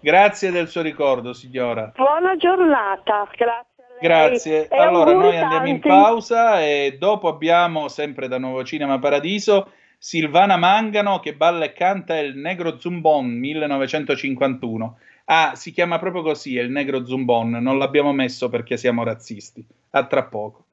[0.00, 1.92] Grazie del suo ricordo, signora.
[1.96, 3.72] Buona giornata, grazie.
[4.00, 4.68] Grazie.
[4.68, 9.70] E Allora, noi andiamo in pausa e dopo abbiamo, sempre da Nuovo Cinema Paradiso,
[10.06, 14.98] Silvana Mangano che balla e canta il Negro Zumbon 1951.
[15.24, 19.66] Ah, si chiama proprio così, è il Negro Zumbon, non l'abbiamo messo perché siamo razzisti.
[19.92, 20.66] A tra poco.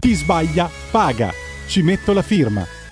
[0.00, 1.30] Chi sbaglia paga.
[1.68, 2.77] Ci metto la firma.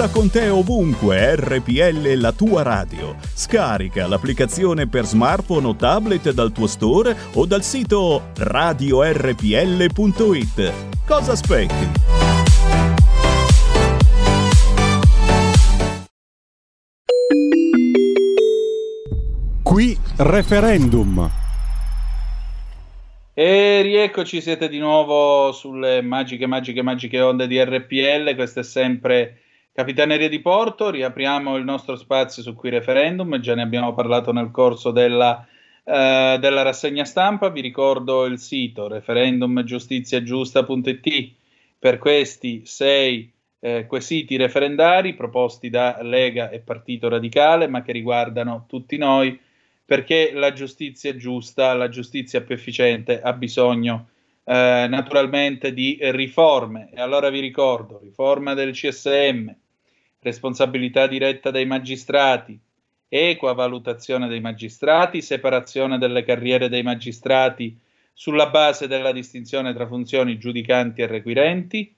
[0.00, 3.16] Porta con te ovunque RPL la tua radio.
[3.20, 9.12] Scarica l'applicazione per smartphone o tablet dal tuo store o dal sito radiorpl.it.
[11.06, 11.90] Cosa aspetti?
[19.62, 21.30] Qui referendum.
[23.34, 28.34] E rieccoci, siete di nuovo sulle magiche, magiche, magiche onde di RPL.
[28.34, 29.40] Questa è sempre
[29.72, 30.90] Capitaneria di Porto.
[30.90, 33.38] Riapriamo il nostro spazio su qui referendum.
[33.38, 35.46] Già ne abbiamo parlato nel corso della,
[35.84, 37.50] eh, della rassegna stampa.
[37.50, 41.32] Vi ricordo il sito referendumgiustiziagiusta.it
[41.78, 48.64] per questi sei eh, quesiti referendari proposti da Lega e Partito Radicale, ma che riguardano
[48.66, 49.38] tutti noi
[49.90, 54.10] perché la giustizia giusta, la giustizia più efficiente ha bisogno
[54.50, 56.90] eh, naturalmente di riforme.
[56.92, 59.48] E allora vi ricordo, riforma del CSM,
[60.18, 62.58] responsabilità diretta dei magistrati,
[63.08, 67.78] equa valutazione dei magistrati, separazione delle carriere dei magistrati
[68.12, 71.94] sulla base della distinzione tra funzioni giudicanti e requirenti,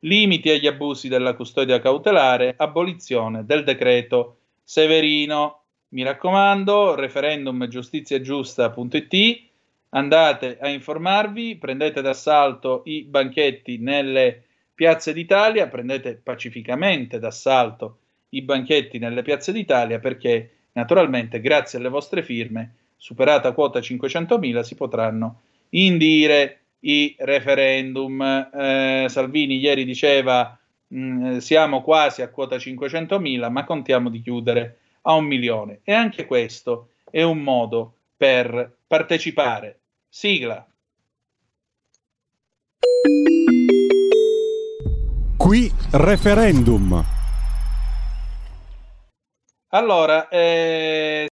[0.00, 5.60] limiti agli abusi della custodia cautelare, abolizione del decreto Severino.
[5.90, 9.50] Mi raccomando, referendum giustiziagiusta.it,
[9.94, 17.98] andate a informarvi, prendete d'assalto i banchetti nelle piazze d'Italia, prendete pacificamente d'assalto
[18.30, 24.74] i banchetti nelle piazze d'Italia perché naturalmente grazie alle vostre firme, superata quota 500.000, si
[24.74, 28.20] potranno indire i referendum.
[28.22, 35.14] Eh, Salvini ieri diceva mh, siamo quasi a quota 500.000, ma contiamo di chiudere a
[35.14, 35.80] un milione.
[35.84, 39.80] E anche questo è un modo per partecipare.
[40.14, 40.66] Sigla.
[45.38, 47.02] Qui referendum.
[49.68, 51.28] Allora, eh,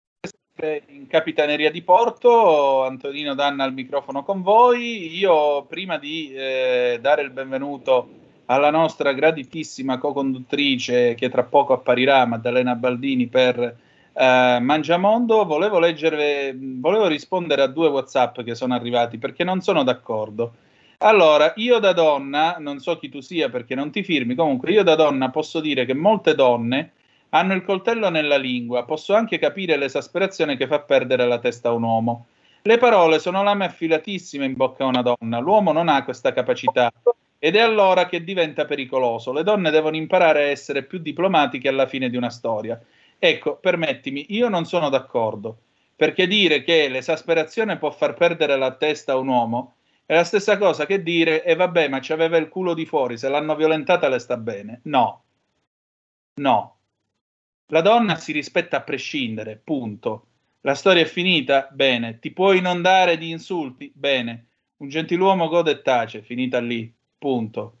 [0.89, 5.17] in Capitaneria di Porto, Antonino Danna al microfono con voi.
[5.17, 8.07] Io prima di eh, dare il benvenuto
[8.45, 13.85] alla nostra graditissima co-conduttrice che tra poco apparirà, Maddalena Baldini, per
[14.19, 19.83] eh, Mangiamondo, volevo leggere, volevo rispondere a due WhatsApp che sono arrivati perché non sono
[19.83, 20.53] d'accordo.
[20.99, 24.83] Allora, io da donna, non so chi tu sia perché non ti firmi, comunque io
[24.83, 26.93] da donna posso dire che molte donne
[27.29, 31.73] hanno il coltello nella lingua, posso anche capire l'esasperazione che fa perdere la testa a
[31.73, 32.25] un uomo.
[32.63, 36.91] Le parole sono lame affilatissime in bocca a una donna, l'uomo non ha questa capacità
[37.37, 39.31] ed è allora che diventa pericoloso.
[39.31, 42.81] Le donne devono imparare a essere più diplomatiche alla fine di una storia.
[43.19, 45.63] Ecco, permettimi, io non sono d'accordo,
[45.95, 49.75] perché dire che l'esasperazione può far perdere la testa a un uomo
[50.07, 53.17] è la stessa cosa che dire, e vabbè, ma ci aveva il culo di fuori,
[53.17, 54.79] se l'hanno violentata le sta bene.
[54.83, 55.23] No,
[56.35, 56.77] no.
[57.71, 60.27] La donna si rispetta a prescindere, punto.
[60.61, 61.67] La storia è finita?
[61.71, 62.19] Bene.
[62.19, 63.91] Ti puoi inondare di insulti?
[63.93, 64.45] Bene.
[64.77, 67.77] Un gentiluomo gode e tace, finita lì, punto.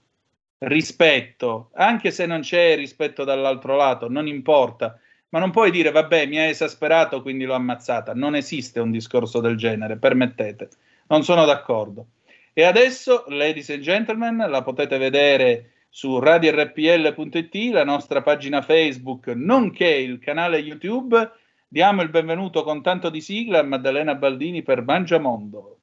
[0.57, 4.99] Rispetto, anche se non c'è rispetto dall'altro lato, non importa.
[5.29, 8.13] Ma non puoi dire, vabbè, mi ha esasperato, quindi l'ho ammazzata.
[8.13, 10.69] Non esiste un discorso del genere, permettete.
[11.07, 12.05] Non sono d'accordo.
[12.53, 19.89] E adesso, ladies and gentlemen, la potete vedere su radiorpl.it, la nostra pagina Facebook, nonché
[19.89, 21.29] il canale YouTube.
[21.67, 25.79] Diamo il benvenuto con tanto di sigla a Maddalena Baldini per Mangiamondo.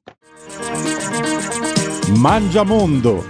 [2.17, 3.23] Mangiamondo.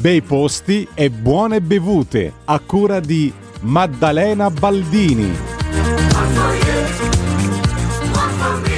[0.00, 3.32] Bei posti e buone bevute a cura di
[3.62, 5.30] Maddalena Baldini.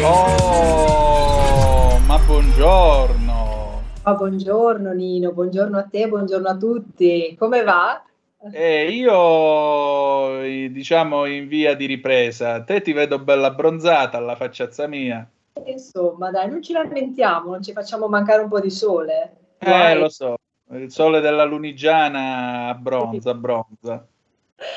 [0.02, 3.82] Oh, ma buongiorno.
[4.02, 7.34] Oh, buongiorno Nino, buongiorno a te, buongiorno a tutti.
[7.38, 8.04] Come va?
[8.52, 12.62] Eh, io diciamo in via di ripresa.
[12.62, 15.26] Te ti vedo bella abbronzata alla facciazza mia.
[15.64, 19.36] Insomma, dai, non ci lamentiamo, non ci facciamo mancare un po' di sole.
[19.56, 19.98] Eh, Guai.
[19.98, 20.34] lo so.
[20.72, 24.06] Il sole della Lunigiana abbronza, abbronza.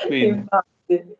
[0.06, 0.26] Quindi.
[0.26, 1.16] Infatti.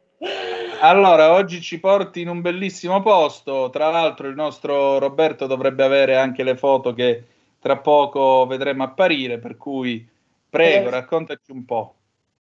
[0.80, 3.70] Allora, oggi ci porti in un bellissimo posto.
[3.70, 7.24] Tra l'altro, il nostro Roberto dovrebbe avere anche le foto che
[7.60, 9.38] tra poco vedremo apparire.
[9.38, 10.06] Per cui,
[10.48, 10.90] prego, Eh.
[10.90, 11.94] raccontaci un po'.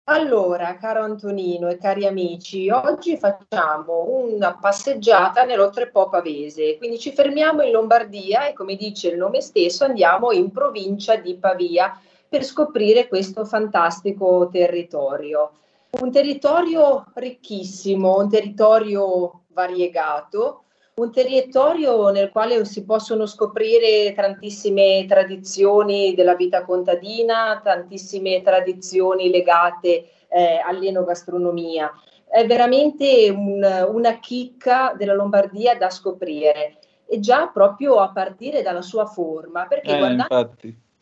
[0.07, 7.63] Allora, caro Antonino e cari amici, oggi facciamo una passeggiata nell'Oltrepo Pavese, quindi ci fermiamo
[7.63, 11.99] in Lombardia e come dice il nome stesso andiamo in provincia di Pavia
[12.29, 15.53] per scoprire questo fantastico territorio.
[15.97, 20.63] Un territorio ricchissimo, un territorio variegato,
[20.95, 30.09] un territorio nel quale si possono scoprire tantissime tradizioni della vita contadina, tantissime tradizioni legate
[30.27, 31.91] eh, all'enogastronomia.
[32.27, 38.81] È veramente un- una chicca della Lombardia da scoprire e già proprio a partire dalla
[38.81, 40.49] sua forma, perché Eh, guardando.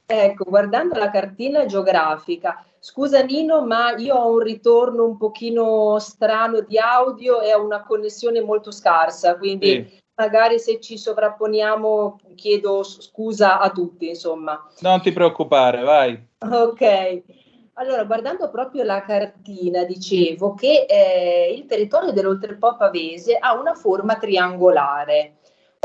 [0.06, 6.60] Ecco, guardando la cartina geografica, scusa Nino, ma io ho un ritorno un pochino strano
[6.60, 10.02] di audio e ho una connessione molto scarsa, quindi Sì.
[10.16, 14.62] magari se ci sovrapponiamo chiedo scusa a tutti, insomma.
[14.82, 16.28] Non ti preoccupare, vai.
[16.40, 17.22] Ok,
[17.76, 24.18] allora guardando proprio la cartina, dicevo che eh, il territorio dell'Oltrepo Pavese ha una forma
[24.18, 25.36] triangolare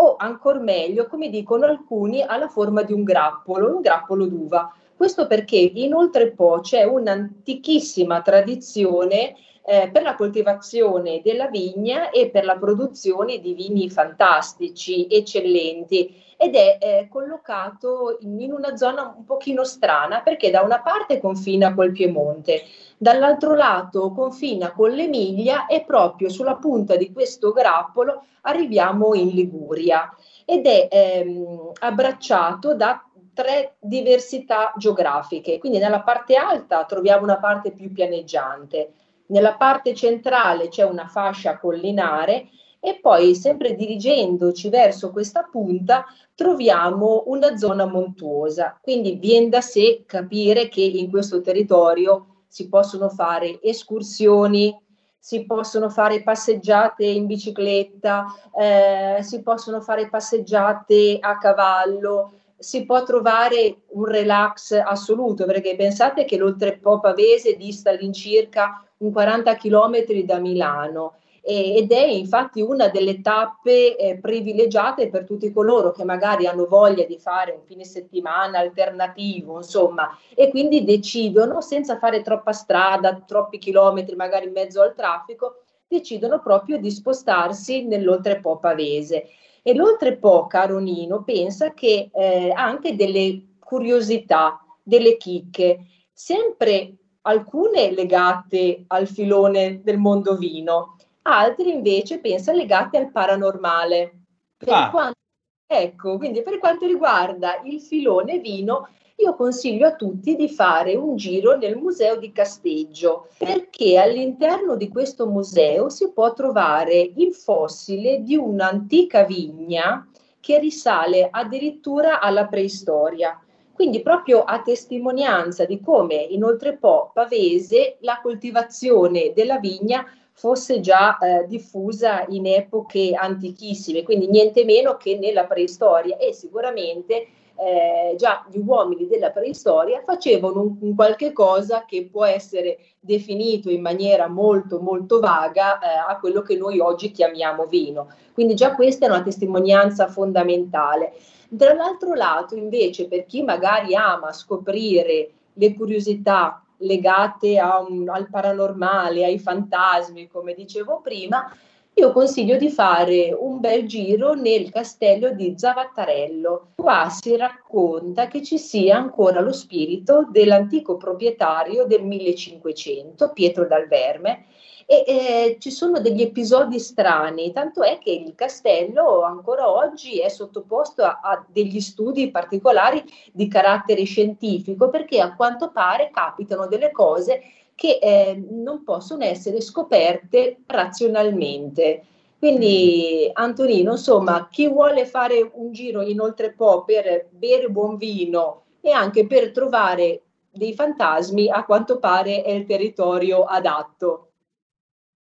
[0.01, 4.73] o ancora meglio, come dicono alcuni, ha la forma di un grappolo, un grappolo d'uva.
[4.99, 12.45] Questo perché in Oltrepo c'è un'antichissima tradizione eh, per la coltivazione della vigna e per
[12.45, 19.25] la produzione di vini fantastici, eccellenti ed è eh, collocato in, in una zona un
[19.25, 22.65] pochino strana perché da una parte confina col Piemonte,
[22.97, 30.13] dall'altro lato confina con l'Emilia e proprio sulla punta di questo grappolo arriviamo in Liguria
[30.45, 33.08] ed è ehm, abbracciato da
[33.39, 35.59] tre diversità geografiche.
[35.59, 38.91] Quindi nella parte alta troviamo una parte più pianeggiante,
[39.27, 42.49] nella parte centrale c'è una fascia collinare
[42.81, 48.77] e poi sempre dirigendoci verso questa punta troviamo una zona montuosa.
[48.83, 54.77] Quindi viene da sé capire che in questo territorio si possono fare escursioni,
[55.17, 58.25] si possono fare passeggiate in bicicletta,
[58.59, 66.25] eh, si possono fare passeggiate a cavallo, si può trovare un relax assoluto, perché pensate
[66.25, 71.15] che l'Oltrepo Pavese dista all'incirca un 40 km da Milano
[71.51, 77.05] ed è infatti una delle tappe eh, privilegiate per tutti coloro che magari hanno voglia
[77.05, 83.57] di fare un fine settimana alternativo, insomma, e quindi decidono senza fare troppa strada, troppi
[83.57, 89.29] chilometri magari in mezzo al traffico, decidono proprio di spostarsi nell'Oltrepo Pavese.
[89.63, 95.79] E l'Oltrepo Caronino pensa che eh, ha anche delle curiosità, delle chicche,
[96.13, 104.23] sempre alcune legate al filone del mondo vino, altre invece pensa legate al paranormale.
[104.57, 104.91] Per Ah.
[104.91, 105.19] quanto,
[105.67, 108.89] ecco, quindi per quanto riguarda il filone vino,
[109.21, 114.89] io consiglio a tutti di fare un giro nel museo di Casteggio, perché all'interno di
[114.89, 120.07] questo museo si può trovare il fossile di un'antica vigna
[120.39, 123.41] che risale addirittura alla preistoria.
[123.73, 131.19] Quindi proprio a testimonianza di come in Oltrepo Pavese la coltivazione della vigna fosse già
[131.19, 137.27] eh, diffusa in epoche antichissime, quindi niente meno che nella preistoria e sicuramente
[137.59, 143.69] eh, già gli uomini della preistoria facevano un, un qualche cosa che può essere definito
[143.69, 148.09] in maniera molto molto vaga eh, a quello che noi oggi chiamiamo vino.
[148.33, 151.15] Quindi già questa è una testimonianza fondamentale.
[151.49, 159.39] Dall'altro lato, invece, per chi magari ama scoprire le curiosità legate un- al paranormale, ai
[159.39, 161.51] fantasmi, come dicevo prima,
[161.99, 166.69] io consiglio di fare un bel giro nel castello di Zavattarello.
[166.77, 173.89] Qua si racconta che ci sia ancora lo spirito dell'antico proprietario del 1500, Pietro dal
[173.89, 174.45] Verme,
[174.87, 180.29] e eh, ci sono degli episodi strani, tanto è che il castello ancora oggi è
[180.29, 186.93] sottoposto a, a degli studi particolari di carattere scientifico, perché a quanto pare capitano delle
[186.93, 187.43] cose
[187.79, 192.05] che eh, non possono essere scoperte razionalmente.
[192.37, 198.91] Quindi, Antonino, insomma, chi vuole fare un giro in oltrepo per bere buon vino e
[198.91, 204.33] anche per trovare dei fantasmi, a quanto pare è il territorio adatto.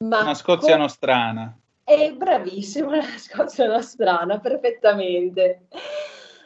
[0.07, 1.55] Ma Una Scozia com- nostrana.
[1.85, 5.67] è bravissimo la Scozia nostrana, perfettamente.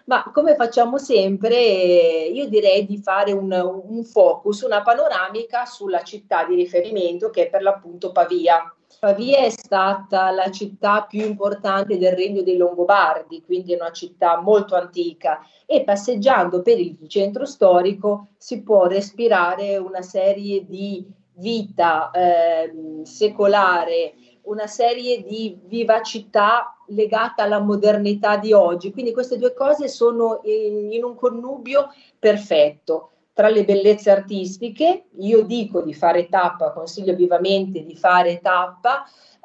[0.07, 6.03] Ma come facciamo sempre, eh, io direi di fare un, un focus, una panoramica sulla
[6.03, 8.75] città di riferimento che è per l'appunto Pavia.
[8.99, 14.41] Pavia è stata la città più importante del regno dei Longobardi, quindi è una città
[14.41, 21.05] molto antica e passeggiando per il centro storico si può respirare una serie di
[21.35, 28.93] vita ehm, secolare, una serie di vivacità legata alla modernità di oggi.
[28.93, 33.09] Quindi queste due cose sono in, in un connubio perfetto.
[33.35, 39.05] Tra le bellezze artistiche, io dico di fare tappa, consiglio vivamente di fare tappa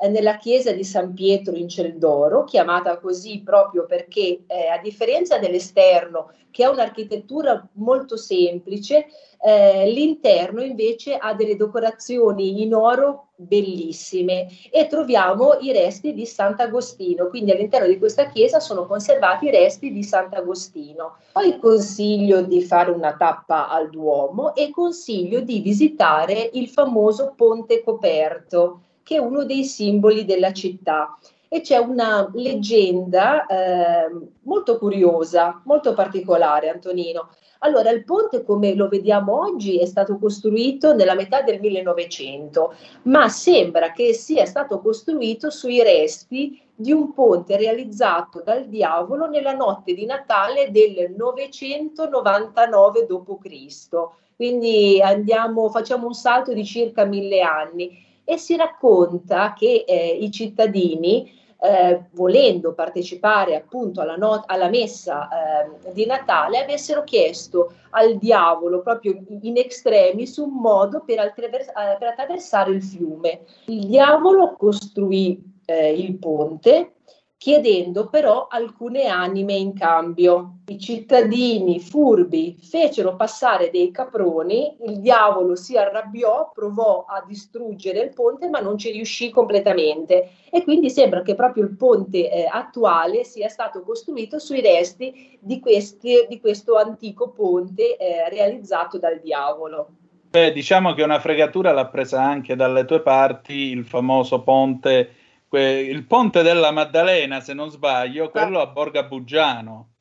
[0.09, 6.31] nella chiesa di San Pietro in Celdoro, chiamata così proprio perché eh, a differenza dell'esterno,
[6.51, 9.07] che ha un'architettura molto semplice,
[9.39, 17.27] eh, l'interno invece ha delle decorazioni in oro bellissime e troviamo i resti di Sant'Agostino,
[17.27, 21.17] quindi all'interno di questa chiesa sono conservati i resti di Sant'Agostino.
[21.33, 27.83] Poi consiglio di fare una tappa al Duomo e consiglio di visitare il famoso Ponte
[27.83, 31.17] Coperto, che è uno dei simboli della città.
[31.47, 34.09] E c'è una leggenda eh,
[34.41, 37.29] molto curiosa, molto particolare, Antonino.
[37.59, 42.73] Allora, il ponte, come lo vediamo oggi, è stato costruito nella metà del 1900,
[43.03, 49.53] ma sembra che sia stato costruito sui resti di un ponte realizzato dal diavolo nella
[49.53, 53.87] notte di Natale del 999 d.C.
[54.35, 58.03] Quindi andiamo, facciamo un salto di circa mille anni.
[58.29, 61.31] E si racconta che eh, i cittadini
[61.61, 68.81] eh, volendo partecipare appunto alla, not- alla messa eh, di Natale, avessero chiesto al diavolo
[68.81, 73.45] proprio in extremis un modo per, attraver- eh, per attraversare il fiume.
[73.67, 76.95] Il diavolo costruì eh, il ponte
[77.37, 80.57] chiedendo però alcune anime in cambio.
[80.67, 88.13] I cittadini furbi fecero passare dei caproni, il diavolo si arrabbiò, provò a distruggere il
[88.13, 93.23] ponte ma non ci riuscì completamente e quindi sembra che proprio il ponte eh, attuale
[93.23, 99.89] sia stato costruito sui resti di, questi, di questo antico ponte eh, realizzato dal diavolo.
[100.29, 105.09] Beh, diciamo che una fregatura l'ha presa anche dalle tue parti il famoso ponte
[105.51, 109.91] il ponte della Maddalena, se non sbaglio, quello a Borga Buggiano.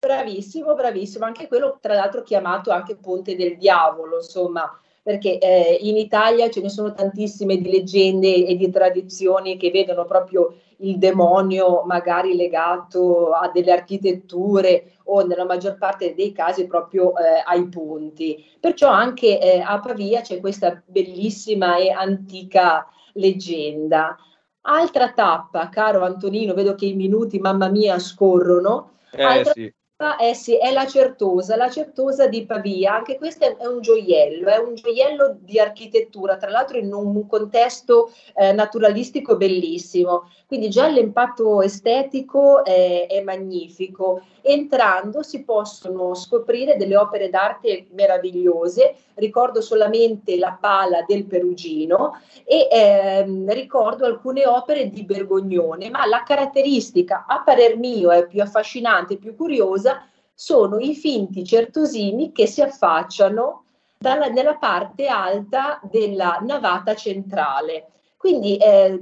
[0.00, 4.70] Bravissimo, bravissimo, anche quello tra l'altro chiamato anche Ponte del Diavolo, insomma,
[5.02, 10.04] perché eh, in Italia ce ne sono tantissime di leggende e di tradizioni che vedono
[10.04, 17.12] proprio il demonio magari legato a delle architetture o nella maggior parte dei casi proprio
[17.16, 18.42] eh, ai ponti.
[18.58, 24.16] Perciò anche eh, a Pavia c'è questa bellissima e antica leggenda.
[24.62, 28.98] Altra tappa, caro Antonino, vedo che i minuti, mamma mia, scorrono.
[29.12, 29.72] Eh, Altra sì.
[29.96, 32.94] tappa eh sì, è la Certosa, la Certosa di Pavia.
[32.94, 37.26] Anche questo è, è un gioiello, è un gioiello di architettura, tra l'altro in un
[37.26, 40.30] contesto eh, naturalistico bellissimo.
[40.46, 44.22] Quindi già l'impatto estetico è, è magnifico.
[44.40, 48.94] Entrando si possono scoprire delle opere d'arte meravigliose.
[49.20, 56.22] Ricordo solamente la pala del Perugino e ehm, ricordo alcune opere di Bergognone, ma la
[56.22, 62.62] caratteristica a parer mio è più affascinante, più curiosa, sono i finti certosini che si
[62.62, 63.64] affacciano
[63.98, 67.88] dalla, nella parte alta della navata centrale.
[68.16, 68.98] Quindi eh,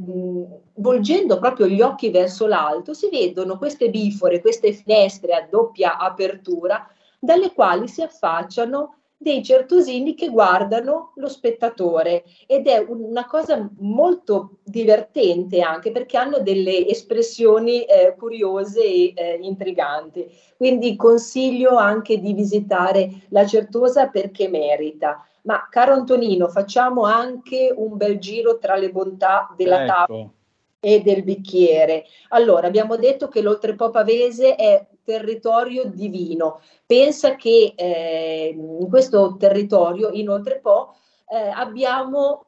[0.75, 6.89] volgendo proprio gli occhi verso l'alto si vedono queste bifore, queste finestre a doppia apertura
[7.21, 14.59] dalle quali si affacciano dei certosini che guardano lo spettatore ed è una cosa molto
[14.63, 20.31] divertente anche perché hanno delle espressioni eh, curiose e eh, intriganti.
[20.57, 25.27] Quindi consiglio anche di visitare la Certosa perché merita.
[25.43, 29.93] Ma caro Antonino, facciamo anche un bel giro tra le bontà della Ecco.
[30.07, 30.31] tavola
[30.81, 32.05] e del bicchiere.
[32.29, 36.61] Allora, abbiamo detto che l'Oltrepo Pavese è territorio divino.
[36.87, 40.95] Pensa che eh, in questo territorio, in Oltrepo,
[41.29, 42.45] eh, abbiamo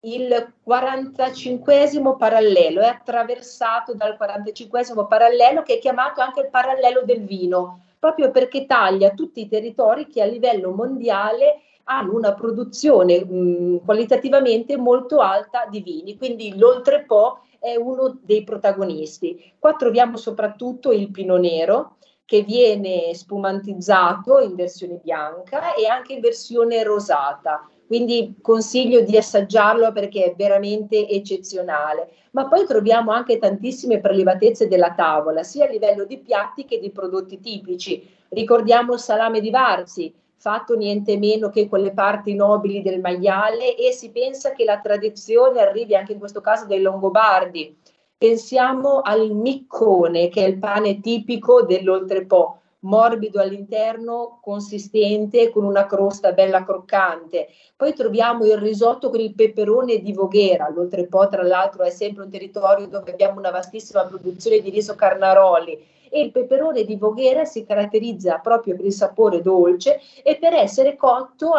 [0.00, 7.22] il 45 parallelo, è attraversato dal 45 parallelo che è chiamato anche il parallelo del
[7.24, 13.84] vino, proprio perché taglia tutti i territori che a livello mondiale hanno una produzione mh,
[13.84, 19.52] qualitativamente molto alta di vini, quindi l'Oltrepo è uno dei protagonisti.
[19.58, 26.20] Qua troviamo soprattutto il Pino Nero che viene spumantizzato in versione bianca e anche in
[26.20, 27.68] versione rosata.
[27.86, 32.12] Quindi consiglio di assaggiarlo perché è veramente eccezionale.
[32.30, 36.90] Ma poi troviamo anche tantissime prelibatezze della tavola, sia a livello di piatti che di
[36.90, 38.08] prodotti tipici.
[38.28, 43.76] Ricordiamo il salame di Varzi, fatto niente meno che con le parti nobili del maiale
[43.76, 47.76] e si pensa che la tradizione arrivi anche in questo caso dai Longobardi.
[48.16, 56.32] Pensiamo al miccone, che è il pane tipico dell'Oltrepo, morbido all'interno, consistente, con una crosta
[56.32, 57.48] bella croccante.
[57.76, 60.70] Poi troviamo il risotto con il peperone di Voghera.
[60.70, 65.98] L'Oltrepo, tra l'altro, è sempre un territorio dove abbiamo una vastissima produzione di riso carnaroli
[66.10, 70.96] e il peperone di Voghera si caratterizza proprio per il sapore dolce e per essere
[70.96, 71.52] cotto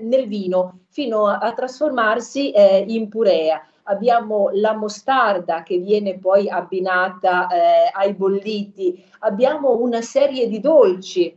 [0.00, 3.64] nel vino fino a, trasformarsi eh, in purea.
[3.84, 11.36] Abbiamo la mostarda che viene poi abbinata eh, ai bolliti, abbiamo una serie di dolci.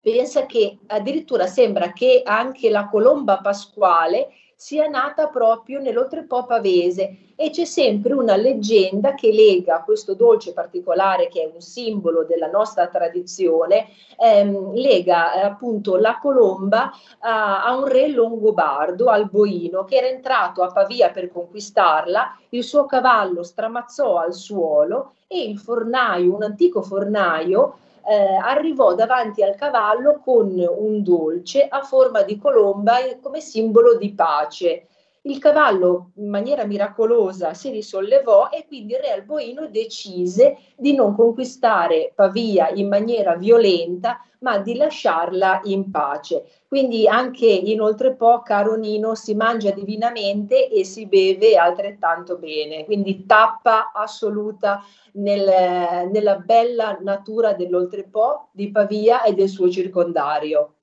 [0.00, 7.50] Pensa che addirittura sembra che anche la colomba pasquale sia nata proprio nell'Oltrepo pavese e
[7.50, 12.86] c'è sempre una leggenda che lega questo dolce particolare che è un simbolo della nostra
[12.86, 20.06] tradizione, ehm, lega eh, appunto la colomba a, a un re longobardo, Alboino, che era
[20.06, 26.44] entrato a Pavia per conquistarla, il suo cavallo stramazzò al suolo e il fornaio, un
[26.44, 33.40] antico fornaio, eh, arrivò davanti al cavallo con un dolce a forma di colomba come
[33.40, 34.86] simbolo di pace.
[35.26, 41.14] Il cavallo in maniera miracolosa si risollevò e quindi il re Alboino decise di non
[41.14, 46.44] conquistare Pavia in maniera violenta, ma di lasciarla in pace.
[46.68, 52.84] Quindi anche inoltrepo, caro Nino, si mangia divinamente e si beve altrettanto bene.
[52.84, 54.84] Quindi tappa assoluta
[55.14, 60.73] nel- nella bella natura dell'oltrepo di Pavia e del suo circondario.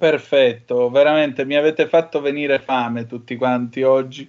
[0.00, 4.26] Perfetto, veramente mi avete fatto venire fame tutti quanti oggi.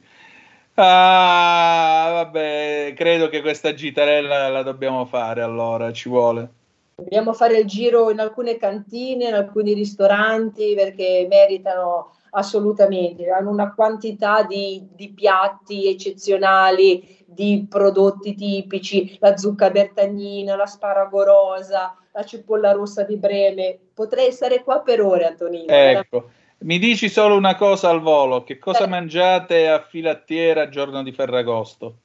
[0.73, 6.49] Ah, vabbè, credo che questa gitarella la dobbiamo fare allora, ci vuole.
[6.95, 13.73] Dobbiamo fare il giro in alcune cantine, in alcuni ristoranti perché meritano assolutamente, hanno una
[13.73, 22.71] quantità di, di piatti eccezionali, di prodotti tipici, la zucca bertagnina, l'asparago rosa, la cipolla
[22.71, 23.79] rossa di Breme.
[23.93, 25.71] Potrei stare qua per ore, Antonino.
[25.73, 26.29] Ecco,
[26.59, 28.87] mi dici solo una cosa al volo, che cosa Eh.
[28.87, 31.95] mangiate a filattiera giorno di Ferragosto?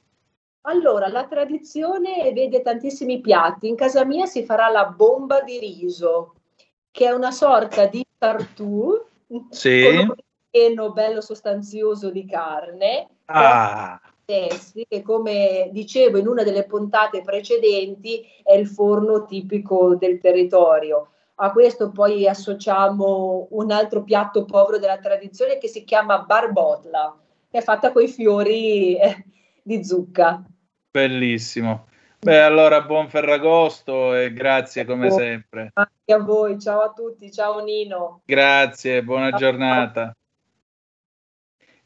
[0.61, 3.67] Allora, la tradizione vede tantissimi piatti.
[3.67, 6.35] In casa mia si farà la bomba di riso,
[6.91, 9.01] che è una sorta di tartù
[9.49, 9.83] Sì.
[9.83, 10.15] con un
[10.49, 13.07] ripieno bello sostanzioso di carne.
[13.25, 20.19] Ah, Testi, che come dicevo in una delle puntate precedenti è il forno tipico del
[20.19, 21.11] territorio.
[21.35, 27.17] A questo poi associamo un altro piatto povero della tradizione che si chiama barbotla,
[27.49, 29.23] che è fatta con i fiori eh,
[29.63, 30.43] di zucca.
[30.91, 31.87] bellissimo.
[32.19, 35.71] Beh, allora buon Ferragosto e grazie come sempre.
[35.73, 38.23] Anche a voi, ciao a tutti, ciao Nino.
[38.25, 40.13] Grazie, buona giornata.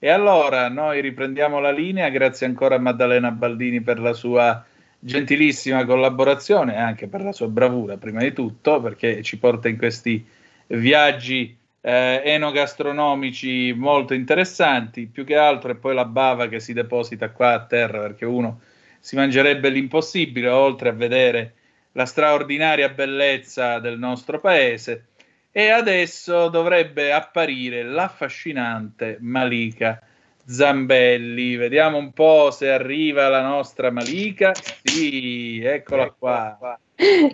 [0.04, 4.66] E allora noi riprendiamo la linea, grazie ancora a Maddalena Baldini per la sua
[4.98, 9.78] gentilissima collaborazione e anche per la sua bravura, prima di tutto, perché ci porta in
[9.78, 10.26] questi
[10.66, 17.30] viaggi eh, enogastronomici molto interessanti, più che altro è poi la bava che si deposita
[17.30, 18.62] qua a terra, perché uno
[19.00, 21.54] si mangerebbe l'impossibile, oltre a vedere
[21.92, 25.10] la straordinaria bellezza del nostro paese.
[25.54, 30.00] E adesso dovrebbe apparire l'affascinante Malika
[30.46, 31.58] Zambelli.
[31.58, 34.54] Vediamo un po' se arriva la nostra Malika.
[34.56, 36.58] Sì, eccola qua.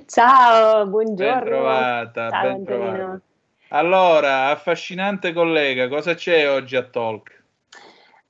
[0.07, 1.43] Ciao, Ben buongiorno.
[1.45, 2.93] trovata, Ciao, ben Antonino.
[2.95, 3.21] trovata.
[3.69, 7.43] Allora, affascinante collega, cosa c'è oggi a Talk?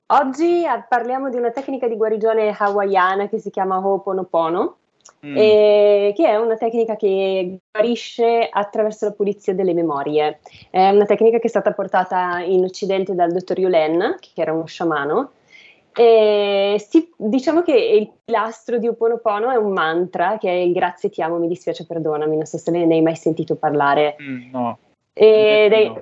[0.07, 4.77] Oggi parliamo di una tecnica di guarigione hawaiana che si chiama Ho'oponopono,
[5.25, 5.35] Mm.
[5.35, 10.39] e che è una tecnica che guarisce attraverso la pulizia delle memorie.
[10.69, 14.65] È una tecnica che è stata portata in Occidente dal dottor Yulen, che era uno
[14.65, 15.31] sciamano.
[15.93, 21.09] E si- diciamo che il pilastro di Ho'oponopono è un mantra che è il grazie
[21.09, 24.15] ti amo, mi dispiace, perdonami, non so se ne hai mai sentito parlare.
[24.21, 24.77] Mm, no.
[25.13, 26.01] Ed è, No.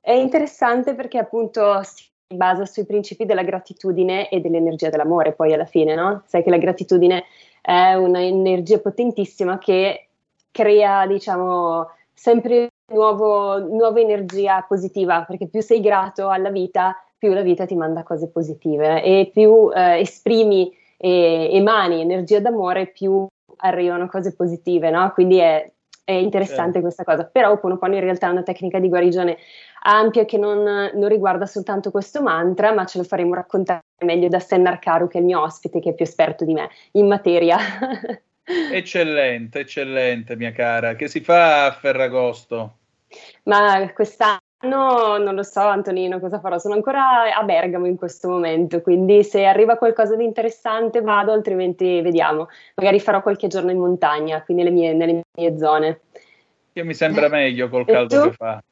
[0.00, 2.04] è interessante perché appunto si
[2.34, 6.24] basa sui principi della gratitudine e dell'energia dell'amore, poi alla fine, no?
[6.26, 7.22] Sai che la gratitudine
[7.66, 10.06] è un'energia potentissima che
[10.52, 17.42] crea, diciamo, sempre nuovo- nuova energia positiva, perché più sei grato alla vita, più la
[17.42, 23.26] vita ti manda cose positive e più eh, esprimi e emani energia d'amore, più
[23.56, 25.10] arrivano cose positive, no?
[25.12, 25.68] Quindi è,
[26.06, 26.80] è interessante Certo.
[26.80, 27.24] questa cosa.
[27.24, 29.36] Però Ho'oponopono in realtà è una tecnica di guarigione
[29.82, 34.38] ampia che non, non riguarda soltanto questo mantra, ma ce lo faremo raccontare meglio da
[34.38, 37.58] Sennar Karu, che è il mio ospite, che è più esperto di me in materia.
[38.46, 40.94] Eccellente, eccellente, mia cara.
[40.94, 42.76] Che si fa a Ferragosto?
[43.42, 46.58] Ma quest'anno non lo so, Antonino, cosa farò?
[46.58, 52.00] Sono ancora a Bergamo in questo momento, quindi se arriva qualcosa di interessante vado, altrimenti
[52.00, 52.48] vediamo.
[52.74, 56.00] Magari farò qualche giorno in montagna, qui nelle mie, nelle mie zone.
[56.72, 58.62] Che mi sembra meglio col caldo che fa.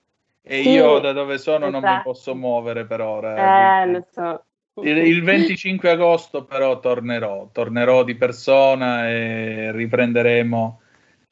[0.47, 2.03] E Sì, io da dove sono non mi esatto.
[2.03, 3.83] posso muovere per ora.
[3.83, 4.45] Eh, lo so.
[4.83, 10.81] Il, il 25 agosto però tornerò, tornerò di persona e riprenderemo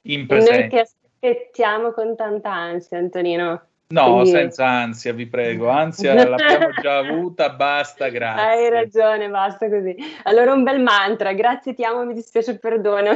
[0.02, 0.66] in Noi presenza.
[0.68, 3.66] ti aspettiamo con tanta ansia, Antonino.
[3.93, 5.69] No, Quindi- senza ansia, vi prego.
[5.69, 8.70] Ansia l'abbiamo già avuta, basta, Hai grazie.
[8.70, 9.94] ragione, basta così.
[10.24, 12.59] Allora un bel mantra, grazie, ti amo, mi dispiace.
[12.59, 13.12] Quello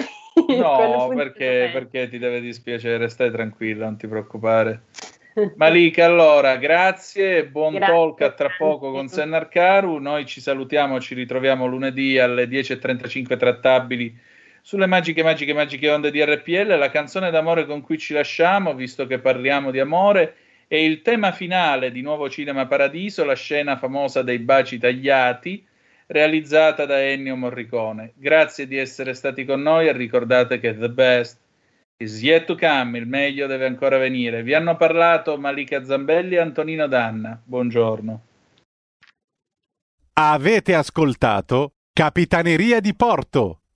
[0.58, 4.82] No, perché, perché ti deve dispiacere, stai tranquilla, non ti preoccupare.
[5.56, 9.96] Malika, allora, grazie, buon Grazie talk a tra poco con Sennar Karu.
[9.96, 14.14] Noi ci salutiamo, ci ritroviamo lunedì alle 10.35 trattabili
[14.60, 16.76] sulle magiche, magiche, magiche onde di RPL.
[16.76, 20.34] La canzone d'amore con cui ci lasciamo, visto che parliamo di amore,
[20.68, 25.64] è il tema finale di Nuovo Cinema Paradiso, la scena famosa dei baci tagliati,
[26.06, 28.12] realizzata da Ennio Morricone.
[28.14, 31.38] Grazie di essere stati con noi e ricordate che the best
[31.98, 34.42] is yet to come, il meglio deve ancora venire.
[34.42, 37.40] Vi hanno parlato Malika Zambelli e Antonino Danna.
[37.42, 38.22] Buongiorno.
[40.14, 43.60] Avete ascoltato Capitaneria di Porto.